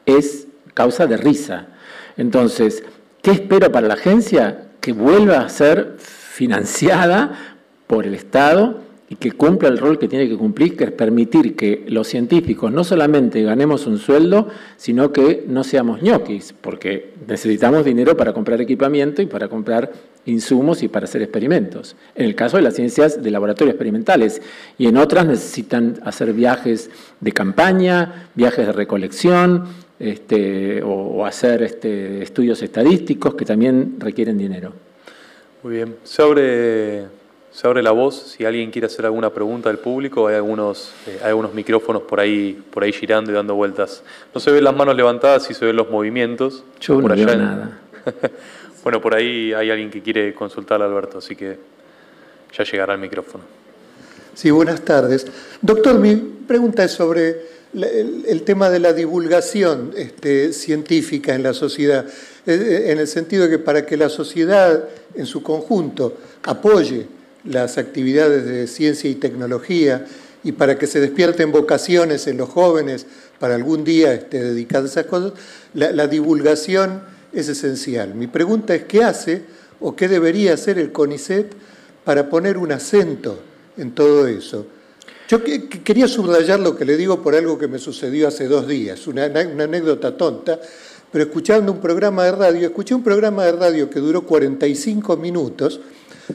[0.05, 1.67] es causa de risa.
[2.15, 2.81] Entonces,
[3.21, 4.69] ¿qué espero para la agencia?
[4.79, 10.29] Que vuelva a ser financiada por el Estado y que cumpla el rol que tiene
[10.29, 14.47] que cumplir, que es permitir que los científicos no solamente ganemos un sueldo,
[14.77, 19.91] sino que no seamos ñoquis, porque necesitamos dinero para comprar equipamiento y para comprar
[20.25, 21.95] insumos y para hacer experimentos.
[22.13, 24.43] En el caso de las ciencias de laboratorio experimentales,
[24.77, 29.63] y en otras necesitan hacer viajes de campaña, viajes de recolección,
[29.99, 34.71] este, o, hacer este, estudios estadísticos que también requieren dinero.
[35.63, 35.95] Muy bien.
[36.03, 37.18] Sobre
[37.51, 41.19] se abre la voz, si alguien quiere hacer alguna pregunta al público, hay algunos, eh,
[41.21, 44.03] hay algunos micrófonos por ahí, por ahí girando y dando vueltas.
[44.33, 46.63] No se ven las manos levantadas, y se ven los movimientos.
[46.79, 47.79] Yo no veo nada.
[48.83, 51.57] bueno, por ahí hay alguien que quiere consultar a Alberto, así que
[52.55, 53.43] ya llegará el micrófono.
[54.35, 55.25] Sí, buenas tardes.
[55.61, 62.05] Doctor, mi pregunta es sobre el, tema de la divulgación este, científica en la sociedad,
[62.45, 67.18] eh, eh, en el sentido de que para que la sociedad en su conjunto apoye
[67.43, 70.05] las actividades de ciencia y tecnología
[70.43, 73.05] y para que se despierten vocaciones en los jóvenes
[73.39, 75.33] para algún día este, dedicar a esas cosas,
[75.73, 77.01] la, divulgación
[77.33, 78.15] es esencial.
[78.15, 79.43] Mi pregunta es qué hace
[79.79, 81.53] o qué debería hacer el CONICET
[82.03, 83.39] para poner un acento
[83.77, 84.65] en todo eso.
[85.27, 89.05] Yo quería subrayar lo que le digo por algo que me sucedió hace dos días,
[89.07, 90.59] una anécdota tonta,
[91.11, 95.79] pero escuchando un programa de radio, escuché un programa de radio que duró 45 minutos,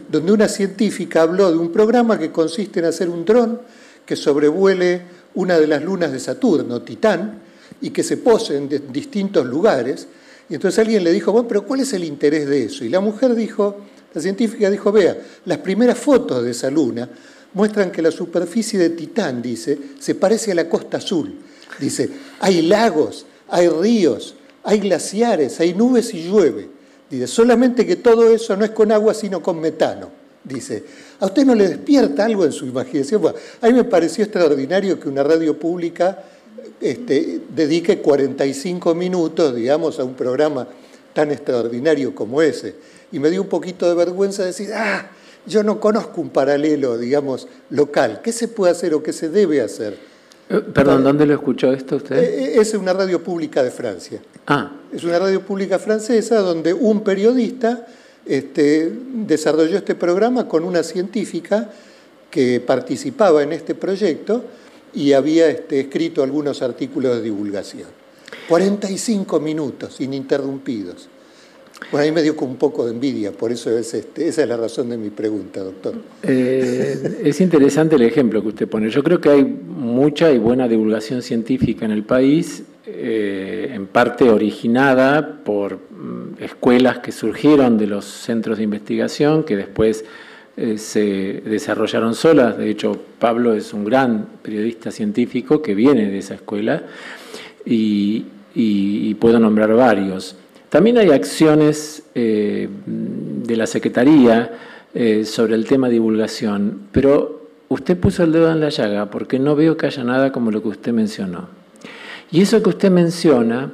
[0.09, 3.61] donde una científica habló de un programa que consiste en hacer un dron
[4.05, 5.03] que sobrevuele
[5.35, 7.41] una de las lunas de Saturno, Titán,
[7.81, 10.07] y que se pose en distintos lugares.
[10.49, 12.85] Y entonces alguien le dijo, bueno, pero ¿cuál es el interés de eso?
[12.85, 13.77] Y la mujer dijo,
[14.13, 15.17] la científica dijo, vea,
[15.47, 17.09] las primeras fotos de esa luna
[17.55, 21.35] muestran que la superficie de Titán, dice, se parece a la costa azul.
[21.81, 22.09] Dice,
[22.41, 26.69] hay lagos, hay ríos, hay glaciares, hay nubes y llueve.
[27.27, 30.11] Solamente que todo eso no es con agua, sino con metano.
[30.43, 30.85] Dice,
[31.21, 33.23] ¿a usted no le despierta algo en su imaginación?
[33.61, 36.23] a mí me pareció extraordinario que una radio pública
[36.81, 40.69] este, dedique 45 minutos, digamos, a un programa
[41.15, 42.75] tan extraordinario como ese.
[43.11, 45.11] Y me dio un poquito de vergüenza decir, ah,
[45.47, 48.21] yo no conozco un paralelo, digamos, local.
[48.23, 49.97] ¿Qué se puede hacer o qué se debe hacer?
[50.49, 52.17] Eh, perdón, ¿dónde lo escuchó esto usted?
[52.17, 54.21] Eh, es una radio pública de Francia.
[54.47, 54.73] Ah.
[54.93, 57.87] Es una radio pública francesa donde un periodista
[58.27, 61.71] este, desarrolló este programa con una científica
[62.31, 64.45] que participaba en este proyecto
[64.93, 67.89] y había este, escrito algunos artículos de divulgación.
[68.49, 71.09] 45 minutos ininterrumpidos.
[71.95, 74.57] Bueno, ahí me dio un poco de envidia, por eso es este, esa es la
[74.57, 75.95] razón de mi pregunta, doctor.
[76.25, 78.91] Eh, es interesante el ejemplo que usted pone.
[78.91, 84.29] Yo creo que hay mucha y buena divulgación científica en el país, eh, en parte
[84.29, 90.05] originada por mm, escuelas que surgieron de los centros de investigación, que después
[90.57, 92.59] eh, se desarrollaron solas.
[92.59, 96.83] De hecho, Pablo es un gran periodista científico que viene de esa escuela
[97.65, 98.25] y
[99.21, 100.39] puedo nombrar varios.
[100.75, 104.51] También hay acciones eh, de la Secretaría
[104.93, 109.55] eh, sobre el tema divulgación, pero usted puso el dedo en la llaga porque no
[109.55, 111.47] veo que haya nada como lo que usted mencionó.
[112.33, 113.71] Y eso que usted menciona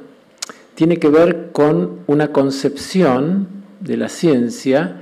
[0.75, 3.47] tiene que ver con una concepción
[3.79, 5.01] de la ciencia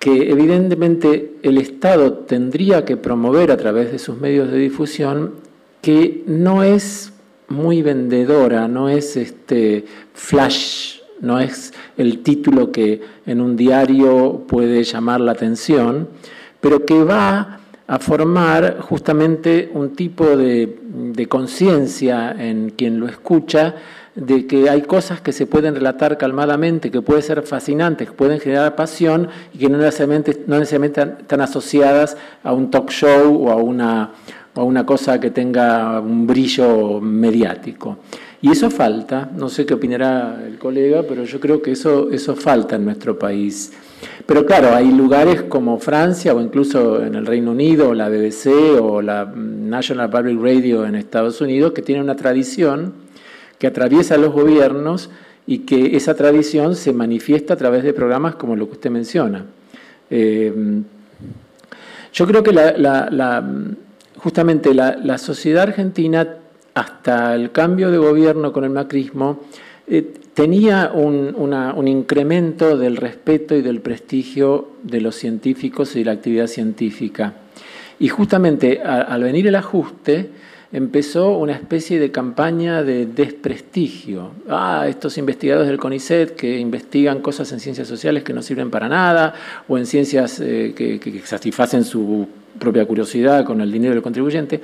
[0.00, 5.34] que evidentemente el Estado tendría que promover a través de sus medios de difusión,
[5.80, 7.12] que no es
[7.46, 14.84] muy vendedora, no es este flash no es el título que en un diario puede
[14.84, 16.08] llamar la atención,
[16.60, 23.76] pero que va a formar justamente un tipo de, conciencia en quien lo escucha
[24.14, 28.40] de que hay cosas que se pueden relatar calmadamente, que pueden ser fascinantes, que pueden
[28.40, 33.52] generar pasión y que no necesariamente, no necesariamente están asociadas a un talk show o
[33.52, 34.12] a una,
[34.54, 37.98] a una cosa que tenga un brillo mediático.
[38.46, 42.36] Y eso falta, no sé qué opinará el colega, pero yo creo que eso, eso
[42.36, 43.72] falta en nuestro país.
[44.24, 49.02] Pero claro, hay lugares como Francia o incluso en el Reino Unido, la BBC o
[49.02, 52.92] la National Public Radio en Estados Unidos, que tienen una tradición
[53.58, 55.10] que atraviesa los gobiernos
[55.44, 59.44] y que esa tradición se manifiesta a través de programas como lo que usted menciona.
[60.08, 60.54] Eh,
[62.12, 62.52] yo creo que
[64.18, 66.28] justamente la, sociedad argentina,
[66.76, 69.40] hasta el cambio de gobierno con el macrismo,
[69.88, 76.12] eh, tenía un, incremento del respeto y del prestigio de los científicos y de la
[76.12, 77.32] actividad científica.
[77.98, 80.28] Y justamente al venir el ajuste,
[80.70, 84.32] empezó una especie de campaña de desprestigio.
[84.46, 88.86] Ah, estos investigadores del CONICET que investigan cosas en ciencias sociales que no sirven para
[88.90, 89.32] nada,
[89.66, 94.60] o en ciencias eh, que, satisfacen su propia curiosidad con el dinero del contribuyente.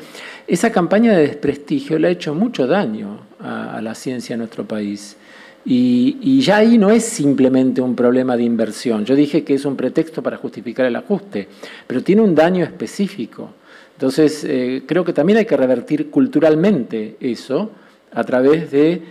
[0.47, 5.17] Esa campaña de desprestigio le ha hecho mucho daño a, la ciencia en nuestro país.
[5.65, 9.05] Y, ya ahí no es simplemente un problema de inversión.
[9.05, 11.49] Yo dije que es un pretexto para justificar el ajuste,
[11.87, 13.51] pero tiene un daño específico.
[13.95, 17.71] Entonces, eh, creo que también hay que revertir culturalmente eso
[18.13, 19.03] a través de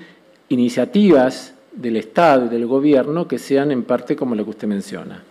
[0.49, 5.23] iniciativas del Estado y del gobierno que sean en parte como lo que usted menciona.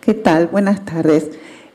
[0.00, 0.46] ¿Qué tal?
[0.46, 1.30] Buenas tardes.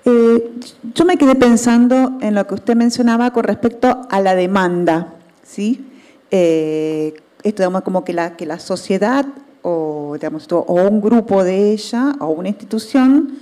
[0.06, 0.51] Eh,
[0.93, 5.88] yo me quedé pensando en lo que usted mencionaba con respecto a la demanda, ¿sí?
[6.30, 9.26] Eh, esto, digamos, como que la, que la sociedad
[9.62, 13.39] o, digamos, o un grupo de ella o una institución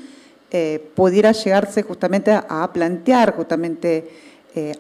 [0.52, 4.10] eh, pudiera llegarse justamente a, plantear justamente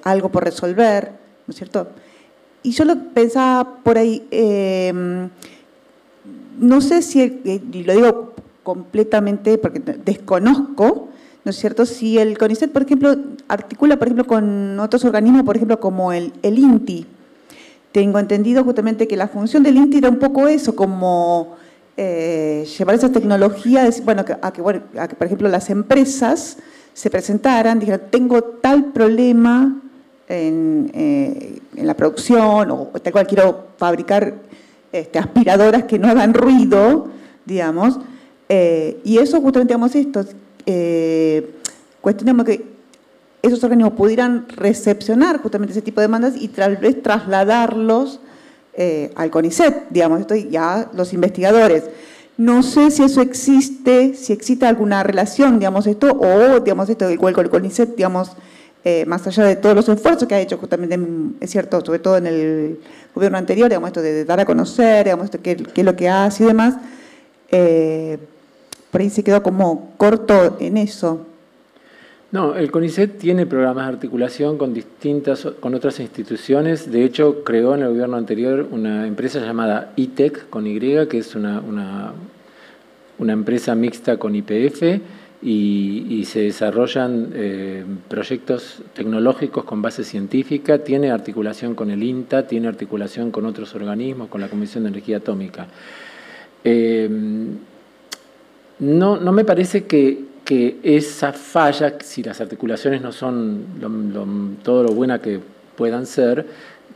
[0.04, 1.12] algo por resolver,
[1.48, 1.88] ¿no es cierto?
[2.62, 5.30] Y yo lo pensaba por ahí, em,
[6.60, 11.08] no sé si, y lo digo completamente porque desconozco,
[11.44, 11.86] ¿no es cierto?
[11.86, 13.16] Si el CONICET, por ejemplo,
[13.48, 17.06] articula, por ejemplo, con otros organismos, por ejemplo, como el, INTI.
[17.92, 21.56] Tengo entendido justamente que la función del INTI era un poco eso, como
[21.98, 26.58] eh, llevar esa tecnología, bueno, a que, bueno, que, por ejemplo, las empresas
[26.94, 29.82] se presentaran, dijeran, tengo tal problema
[30.28, 34.36] en, eh, la producción o tal cual quiero fabricar
[34.92, 37.10] este, aspiradoras que no hagan ruido,
[37.46, 38.00] digamos,
[38.48, 40.26] eh, y eso justamente, digamos, esto,
[42.02, 42.72] cuestionamos que
[43.42, 48.20] esos organismos pudieran recepcionar justamente ese tipo de demandas y tal vez trasladarlos
[48.74, 51.84] eh, al CONICET, digamos, esto ya los investigadores.
[52.38, 57.34] No sé si eso existe, si existe alguna relación, digamos, esto, o, digamos, esto, igual
[57.34, 58.32] con el CONICET, digamos,
[58.84, 60.98] eh, más allá de todos los esfuerzos que ha hecho justamente,
[61.40, 62.80] es cierto, sobre todo en el
[63.14, 66.44] gobierno anterior, digamos, esto de, dar a conocer, digamos, esto, qué, es lo que hace
[66.44, 66.76] y demás,
[67.52, 68.18] eh,
[68.92, 71.26] por ahí se quedó como corto en eso.
[72.32, 76.90] No, el CONICET tiene programas de articulación con distintas, con otras instituciones.
[76.90, 81.36] De hecho, creó en el gobierno anterior una empresa llamada ITEC con Y, que es
[81.36, 81.62] una,
[83.20, 85.02] una, empresa mixta con IPF
[85.42, 90.80] y, se desarrollan eh, proyectos tecnológicos con base científica.
[90.80, 95.18] Tiene articulación con el INTA, tiene articulación con otros organismos, con la Comisión de Energía
[95.18, 95.68] Atómica.
[96.64, 97.10] Eh,
[98.82, 104.90] no, no me parece que que esa falla, si las articulaciones no son todo lo
[104.92, 105.40] buena que
[105.78, 106.46] puedan ser,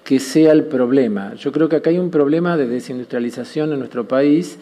[0.04, 1.36] que sea el problema.
[1.36, 4.58] Yo creo que acá hay un problema de desindustrialización en nuestro país,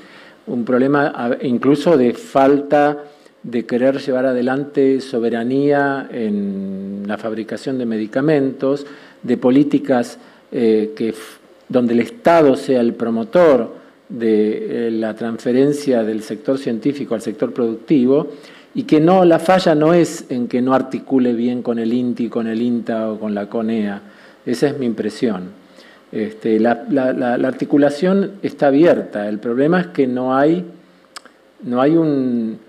[0.47, 3.03] un problema incluso de falta
[3.41, 8.85] de querer llevar adelante soberanía en la fabricación de medicamentos,
[9.21, 10.17] de políticas
[10.51, 11.13] eh, que,
[11.67, 13.73] donde el Estado sea el promotor
[14.09, 18.27] de eh, la transferencia del sector científico al sector productivo
[18.75, 22.29] y que no, la falla no es en que no articule bien con el INTI,
[22.29, 24.01] con el INTA o con la CONEA.
[24.45, 25.51] Esa es mi impresión.
[26.11, 26.71] Este, la,
[27.43, 29.27] articulación está abierta.
[29.29, 30.65] El problema es que no hay,
[31.63, 32.59] no hay un.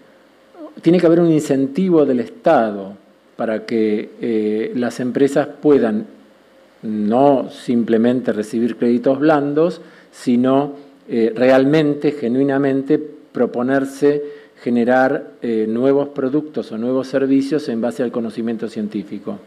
[0.82, 2.96] Tiene que haber un incentivo del Estado
[3.36, 6.06] para que eh, las empresas puedan
[6.82, 9.80] no simplemente recibir créditos blandos,
[10.10, 10.72] sino
[11.08, 14.22] eh, realmente, genuinamente, proponerse
[14.64, 19.38] generar eh, nuevos productos o nuevos servicios en base al conocimiento científico.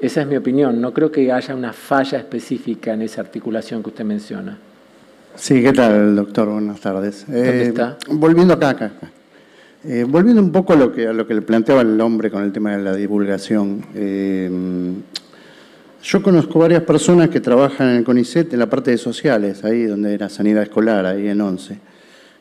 [0.00, 0.80] Esa es mi opinión.
[0.80, 4.58] No creo que haya una falla específica en esa articulación que usted menciona.
[5.36, 6.48] Sí, ¿qué tal, doctor?
[6.48, 7.24] Buenas tardes.
[7.26, 7.98] ¿Dónde eh, está?
[8.10, 8.90] Volviendo acá, acá.
[9.84, 12.42] Eh, volviendo un poco a lo, que, a lo que le planteaba el hombre con
[12.42, 13.84] el tema de la divulgación.
[16.02, 19.84] Yo conozco varias personas que trabajan en el CONICET en la parte de sociales, ahí
[19.84, 21.78] donde era sanidad escolar, ahí en 11.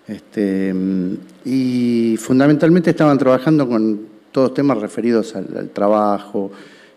[0.07, 0.73] Este,
[1.43, 3.99] y fundamentalmente estaban trabajando con
[4.31, 6.51] todos temas referidos al, trabajo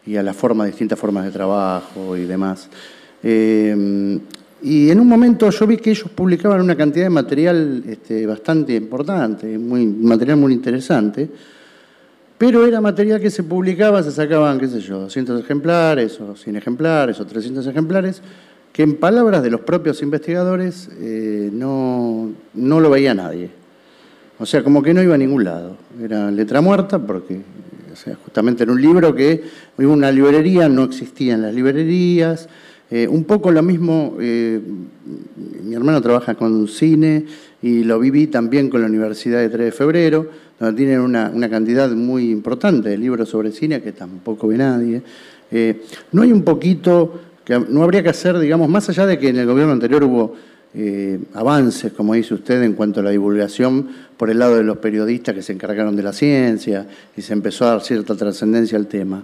[0.07, 2.69] y a la forma, distintas formas de trabajo y demás.
[3.25, 4.21] Eh,
[4.63, 8.77] y en un momento yo vi que ellos publicaban una cantidad de material este, bastante
[8.77, 11.29] importante, material muy interesante,
[12.43, 16.57] pero era material que se publicaba, se sacaban, qué sé yo, 200 ejemplares o 100
[16.57, 18.21] ejemplares o 300 ejemplares,
[18.73, 23.49] que en palabras de los propios investigadores eh, no, no lo veía nadie.
[24.41, 25.77] O sea, como que no iba a ningún lado.
[26.03, 27.43] Era letra muerta porque,
[27.93, 29.45] o sea, justamente era un libro que
[29.79, 32.49] iba una librería, no existían las librerías,
[32.95, 34.61] eh, un poco lo mismo, eh,
[35.65, 37.25] mi hermano trabaja con cine
[37.63, 40.27] y lo viví también con la Universidad de 3 de Febrero,
[40.61, 45.01] donde tienen una, cantidad muy importante de libros sobre cine que tampoco ve nadie.
[45.51, 45.81] Eh,
[46.13, 49.39] no hay un poquito, que no habría que hacer, digamos, más allá de que en
[49.39, 50.37] el gobierno anterior hubo
[51.33, 53.89] avances, como dice usted, en cuanto a la divulgación
[54.19, 56.87] por el lado de los periodistas que se encargaron de la ciencia
[57.17, 59.23] y se empezó a dar cierta trascendencia al tema.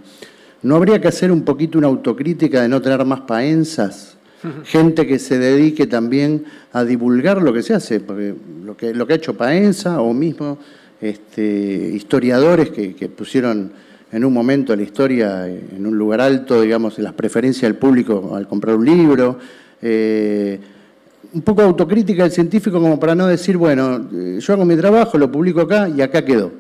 [0.62, 4.16] ¿No habría que hacer un poquito una autocrítica de no tener más paensas?
[4.64, 8.34] Gente que se dedique también a divulgar lo que se hace, porque
[8.64, 10.58] lo que, lo que ha hecho Paenza o mismo
[11.00, 13.72] este, historiadores que, pusieron
[14.10, 18.34] en un momento la historia en un lugar alto, digamos, en las preferencias del público
[18.34, 19.38] al comprar un libro.
[19.82, 20.58] Eh,
[21.32, 25.18] un poco autocrítica del científico como para no decir, bueno, eh, yo hago mi trabajo,
[25.18, 26.52] lo publico acá y acá quedó.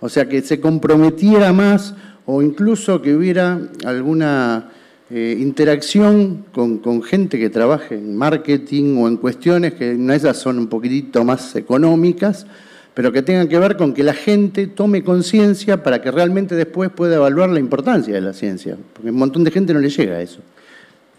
[0.00, 1.94] O sea, que se comprometiera más
[2.26, 4.70] o incluso que hubiera alguna
[5.08, 10.58] eh, interacción con, gente que trabaje en marketing o en cuestiones que no esas son
[10.58, 12.46] un poquitito más económicas,
[12.92, 16.90] pero que tengan que ver con que la gente tome conciencia para que realmente después
[16.90, 20.16] pueda evaluar la importancia de la ciencia, porque un montón de gente no le llega
[20.16, 20.40] a eso.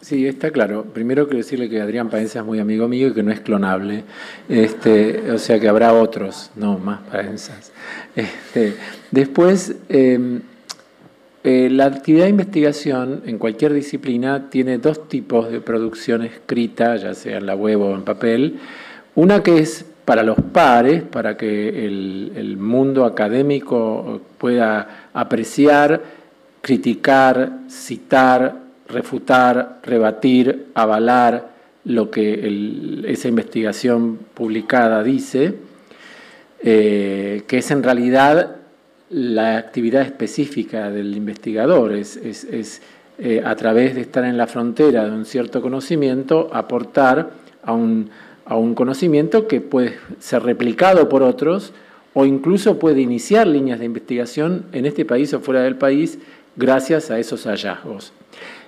[0.02, 0.86] Sí, está claro.
[0.86, 4.04] Primero quiero decirle que Adrián Paenza es muy amigo mío y que no es clonable.
[4.48, 7.72] Este, o sea que habrá otros, no más Paenzas.
[8.16, 8.76] Este,
[9.12, 10.42] después, em,
[11.50, 17.14] eh, la actividad de investigación en cualquier disciplina tiene dos tipos de producción escrita, ya
[17.14, 18.60] sea en la web o en papel.
[19.16, 26.02] Una que es para los pares, para que el, mundo académico pueda apreciar,
[26.62, 28.56] criticar, citar,
[28.90, 31.48] refutar, rebatir, avalar
[31.86, 35.54] lo que esa investigación publicada dice,
[36.62, 38.57] eh, que es en realidad
[39.10, 42.82] la actividad específica del investigador, es,
[43.20, 47.32] eh, a través de estar en la frontera de un cierto conocimiento, aportar
[47.64, 48.10] a un,
[48.76, 51.74] conocimiento que puede ser replicado por otros
[52.14, 56.18] o incluso puede iniciar líneas de investigación en este país o fuera del país
[56.56, 58.14] gracias a esos hallazgos.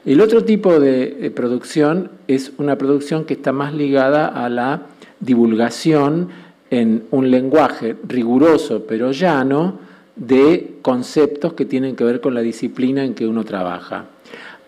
[0.06, 4.82] El otro tipo de producción es una producción que está más ligada a la
[5.22, 6.30] divulgación
[6.70, 9.89] en un lenguaje riguroso pero llano,
[10.20, 14.06] de conceptos que tienen que ver con la disciplina en que uno trabaja.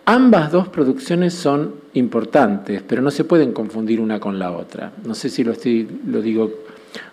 [0.04, 4.92] Ambas dos producciones son importantes, pero no se pueden confundir una con la otra.
[5.04, 6.50] No sé si lo, estoy, lo digo.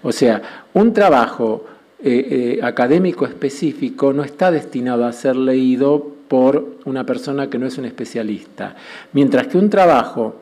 [0.01, 1.65] O sea, un trabajo
[2.01, 7.67] eh, eh, académico específico no está destinado a ser leído por una persona que no
[7.67, 8.75] es un especialista,
[9.13, 10.35] mientras que un trabajo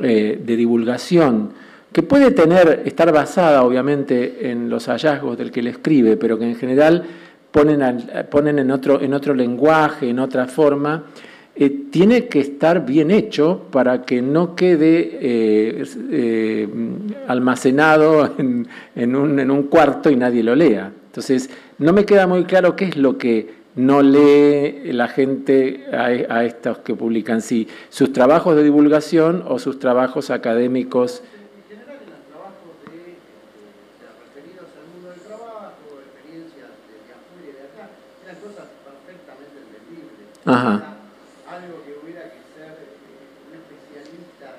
[0.00, 1.50] eh, de divulgación
[1.92, 6.46] que puede tener, estar basada obviamente en los hallazgos del que le escribe, pero que
[6.46, 7.04] en general
[7.52, 11.04] ponen, en, otro, en otro lenguaje, en otra forma,
[11.54, 16.68] eh, tiene que estar bien hecho para que no quede eh, eh,
[17.28, 20.90] almacenado en, un, cuarto y nadie lo lea.
[21.06, 26.44] Entonces, no me queda muy claro qué es lo que no lee la gente a
[26.44, 31.22] estos que publican, si sus trabajos de divulgación o sus trabajos académicos
[40.44, 40.96] Ajá.
[41.48, 42.76] Algo que hubiera que ser
[43.48, 44.56] un especialista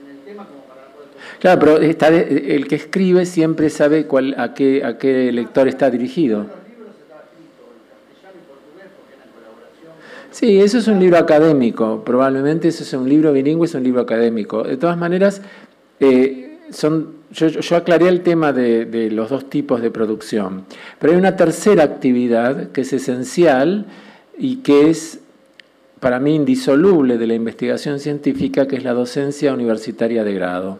[0.00, 1.08] en el tema como para poder...
[1.40, 5.90] Claro, pero está el que escribe siempre sabe cuál, a, qué, a qué lector está
[5.90, 6.46] dirigido.
[10.30, 14.00] Sí, eso es un libro académico, probablemente eso es un libro bilingüe, es un libro
[14.00, 14.62] académico.
[14.62, 15.42] De todas maneras,
[15.98, 20.64] eh, son, yo, yo, aclaré el tema de, de, los dos tipos de producción,
[21.00, 23.86] pero hay una tercera actividad que es esencial
[24.40, 25.20] y que es
[26.00, 30.78] para mí indisoluble de la investigación científica, que es la docencia universitaria de grado.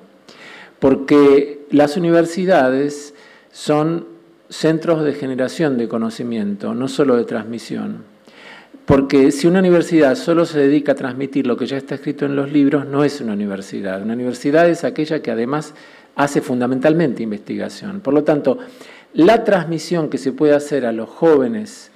[0.79, 3.15] Porque las universidades
[3.53, 4.07] son
[4.49, 8.05] centros de generación de conocimiento, no solo de transmisión.
[8.87, 12.35] Porque si una universidad solo se dedica a transmitir lo que ya está escrito en
[12.35, 14.03] los libros, no es una universidad.
[14.03, 15.75] Una universidad es aquella que además
[16.17, 18.01] hace fundamentalmente investigación.
[18.01, 18.57] Por lo tanto,
[19.13, 21.90] la transmisión que se puede hacer a los jóvenes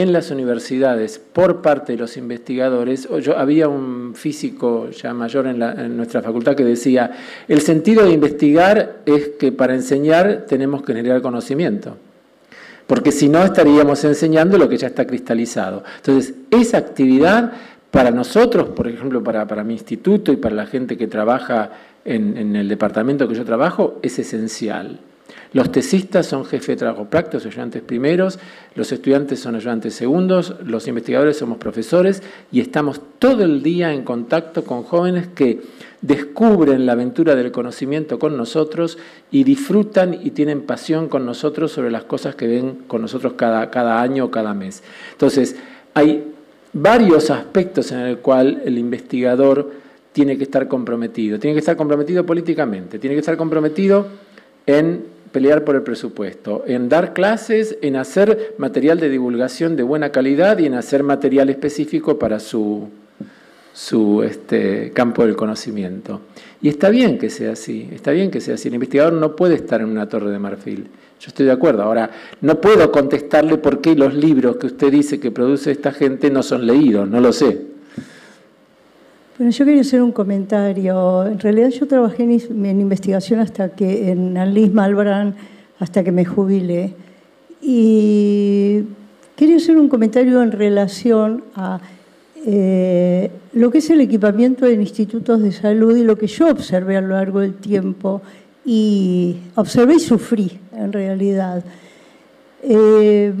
[0.00, 5.62] en las universidades por parte de los investigadores, yo, había un físico ya mayor en,
[5.62, 7.10] en, nuestra facultad que decía,
[7.48, 11.96] el sentido de investigar es que para enseñar tenemos que generar conocimiento
[12.90, 15.84] porque si no estaríamos enseñando lo que ya está cristalizado.
[15.98, 17.52] Entonces, esa actividad
[17.92, 21.70] para nosotros, por ejemplo, para, para mi instituto y para la gente que trabaja
[22.04, 24.98] en, en, el departamento que yo trabajo, es esencial.
[25.52, 28.38] Los tesistas son jefes de trabajo prácticos, ayudantes primeros,
[28.76, 32.22] los estudiantes son ayudantes segundos, los investigadores somos profesores
[32.52, 35.60] y estamos todo el día en contacto con jóvenes que
[36.02, 38.96] descubren la aventura del conocimiento con nosotros
[39.32, 43.70] y disfrutan y tienen pasión con nosotros sobre las cosas que ven con nosotros cada,
[43.70, 44.84] cada año o cada mes.
[45.12, 45.56] Entonces,
[45.94, 46.32] hay
[46.72, 49.72] varios aspectos en el cual el investigador
[50.12, 51.38] tiene que estar comprometido.
[51.38, 54.06] Tiene que estar comprometido políticamente, tiene que estar comprometido
[54.66, 60.10] en pelear por el presupuesto, en dar clases, en hacer material de divulgación de buena
[60.10, 62.88] calidad y en hacer material específico para su,
[63.72, 66.20] su este, campo del conocimiento.
[66.60, 68.68] Y está bien que sea así, está bien que sea así.
[68.68, 70.88] El investigador no puede estar en una torre de marfil.
[71.20, 71.82] Yo estoy de acuerdo.
[71.82, 72.10] Ahora,
[72.40, 76.42] no puedo contestarle por qué los libros que usted dice que produce esta gente no
[76.42, 77.69] son leídos, no lo sé.
[79.40, 81.24] Bueno, yo quería hacer un comentario.
[81.24, 85.34] En realidad yo trabajé en, investigación hasta que en Alice Malbrán
[85.78, 86.92] hasta que me jubilé.
[87.62, 88.82] Y
[89.36, 91.80] quería hacer un comentario en relación a
[92.44, 96.98] eh, lo que es el equipamiento en institutos de salud y lo que yo observé
[96.98, 98.20] a lo largo del tiempo
[98.62, 101.64] y observé y sufrí en realidad.
[102.62, 103.32] Eh,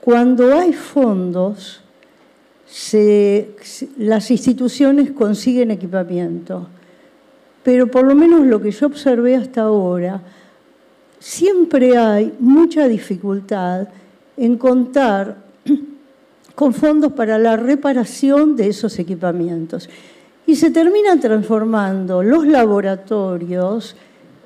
[0.00, 1.81] cuando hay fondos,
[3.98, 6.68] las instituciones consiguen equipamiento,
[7.62, 10.22] pero por lo menos lo que yo observé hasta ahora,
[11.18, 13.88] siempre hay mucha dificultad
[14.36, 15.36] en contar
[16.54, 19.88] con fondos para la reparación de esos equipamientos.
[20.46, 23.96] Y se terminan transformando los laboratorios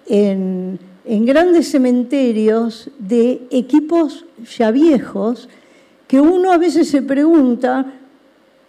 [0.06, 4.24] en, grandes cementerios de equipos
[4.56, 5.48] ya viejos
[6.06, 7.92] que uno a veces se pregunta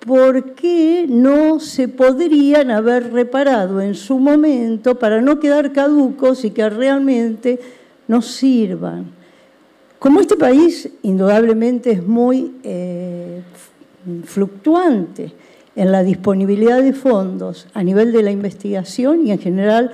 [0.08, 6.52] por qué no se podrían haber reparado en su momento para no quedar caducos y
[6.52, 7.60] que realmente
[8.08, 9.12] nos sirvan.
[10.00, 13.42] Como este país indudablemente es muy eh,
[14.24, 15.34] fluctuante
[15.76, 19.92] en la disponibilidad de fondos a nivel de la investigación y en general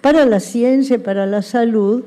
[0.00, 2.04] para la ciencia y para la salud,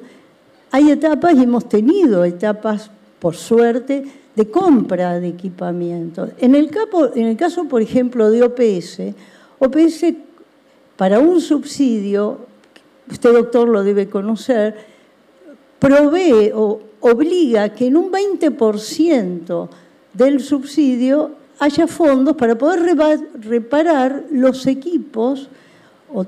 [0.72, 4.04] hay etapas y hemos tenido etapas, por suerte,
[4.36, 6.30] de compra de equipamiento.
[6.40, 6.72] En el,
[7.16, 9.02] en el caso, por ejemplo, de OPS,
[9.60, 10.14] OPS
[10.96, 12.40] para un subsidio,
[13.10, 14.76] usted doctor lo debe conocer,
[15.80, 19.70] provee o obliga que en un 20%
[20.14, 22.98] del subsidio haya fondos para poder
[23.42, 25.50] reparar los equipos
[26.14, 26.26] o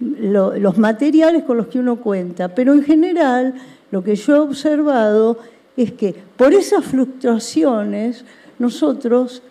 [0.00, 2.48] los materiales con los que uno cuenta.
[2.48, 3.54] Pero en general
[3.90, 5.38] lo que yo he observado
[5.76, 8.24] es que por esas fluctuaciones
[8.58, 9.42] nosotros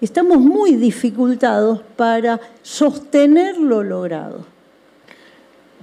[0.00, 4.44] estamos muy dificultados para sostener lo logrado.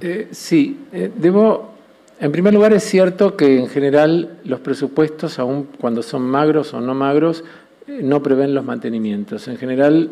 [0.02, 1.78] Eh, sí, eh, debo
[2.20, 6.82] en primer lugar, es cierto que en general los presupuestos, aun cuando son magros o
[6.82, 7.44] no magros,
[7.88, 9.48] eh, no prevén los mantenimientos.
[9.48, 10.10] En general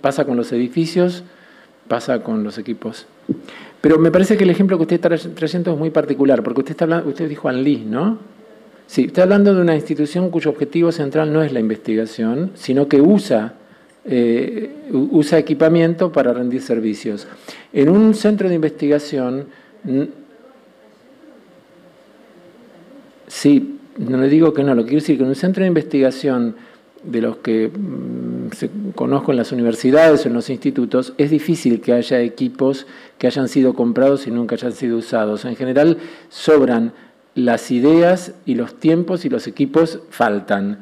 [0.00, 1.24] pasa con los edificios,
[1.88, 3.06] pasa con los equipos.
[3.80, 6.72] Pero me parece que el ejemplo que usted está trayendo es muy particular, porque usted,
[6.72, 8.18] está hablando, usted dijo ANLIS, ¿no?
[8.86, 13.00] Sí, está hablando de una institución cuyo objetivo central no es la investigación, sino que
[13.00, 13.54] usa,
[14.04, 17.26] eh, usa equipamiento para rendir servicios.
[17.72, 19.46] En un centro de investigación
[23.28, 26.56] Sí, no le digo que no, lo quiero decir que en un centro de investigación
[27.02, 31.80] de los que mm, se conozco en las universidades o en los institutos, es difícil
[31.80, 32.86] que haya equipos
[33.18, 35.44] que hayan sido comprados y nunca hayan sido usados.
[35.44, 36.92] En general sobran
[37.36, 40.78] las ideas y los tiempos y los equipos faltan.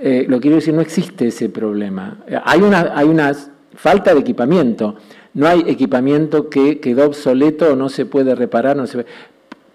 [0.00, 2.24] Eh, lo quiero decir, no existe ese problema.
[2.44, 3.32] Hay una, hay una
[3.74, 4.96] falta de equipamiento.
[5.34, 9.04] No hay equipamiento que quedó obsoleto o no se puede reparar, no se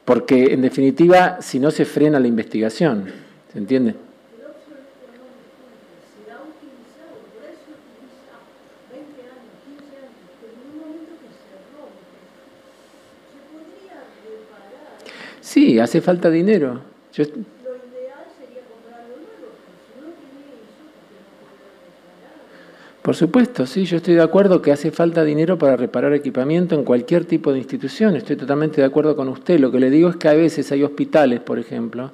[0.06, 3.06] porque, en definitiva, si no se frena la investigación,
[3.52, 3.96] ¿se entiende?
[15.54, 16.82] Sí, hace falta dinero.
[17.14, 17.26] Yo...
[23.04, 26.84] Por supuesto, sí, yo estoy de acuerdo que hace falta dinero para reparar equipamiento en
[26.84, 28.16] cualquier tipo de institución.
[28.16, 29.60] Estoy totalmente de acuerdo con usted.
[29.60, 32.10] Lo que le digo es que a veces hay hospitales, por ejemplo,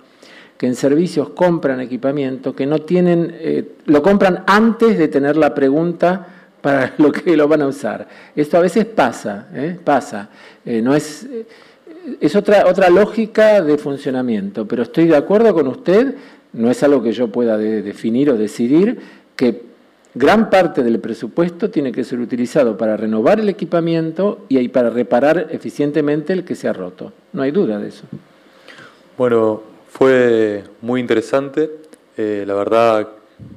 [0.57, 5.55] que en servicios compran equipamiento, que no tienen, eh, lo compran antes de tener la
[5.55, 6.27] pregunta
[6.59, 8.05] para lo que lo van a usar.
[8.35, 9.79] Esto a veces pasa, ¿eh?
[9.81, 10.27] pasa.
[10.65, 11.25] Eh, no es,
[12.20, 16.16] es otra, otra lógica de funcionamiento, pero estoy de acuerdo con usted,
[16.53, 18.99] no es algo que yo pueda definir o decidir,
[19.36, 19.70] que
[20.14, 25.47] gran parte del presupuesto tiene que ser utilizado para renovar el equipamiento y para reparar
[25.51, 27.14] eficientemente el que se ha roto.
[27.34, 28.05] No hay duda de eso.
[29.18, 31.70] Bueno, fue muy interesante,
[32.18, 33.07] eh, la verdad,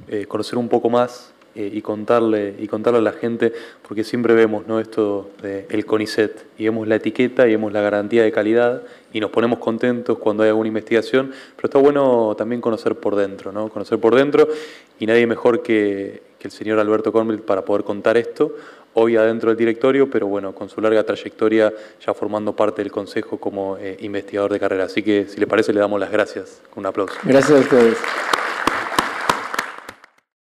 [0.07, 3.53] eh, conocer un poco más eh, y, contarle, y contarle a la gente,
[3.87, 4.79] porque siempre vemos ¿no?
[4.79, 8.81] esto del CONICET y vemos la etiqueta y vemos la garantía de calidad
[9.11, 13.51] y nos ponemos contentos cuando hay alguna investigación, pero está bueno también conocer por dentro,
[13.51, 13.69] ¿no?
[13.69, 14.47] conocer por dentro
[14.99, 18.53] y nadie mejor que, el señor Alberto Cornwell para poder contar esto,
[18.95, 21.71] hoy adentro del directorio, pero bueno, con su larga trayectoria
[22.05, 24.83] ya formando parte del Consejo como eh, investigador de carrera.
[24.83, 26.61] Así que si le parece le damos las gracias.
[26.75, 27.15] Un aplauso.
[27.23, 27.97] Gracias a ustedes.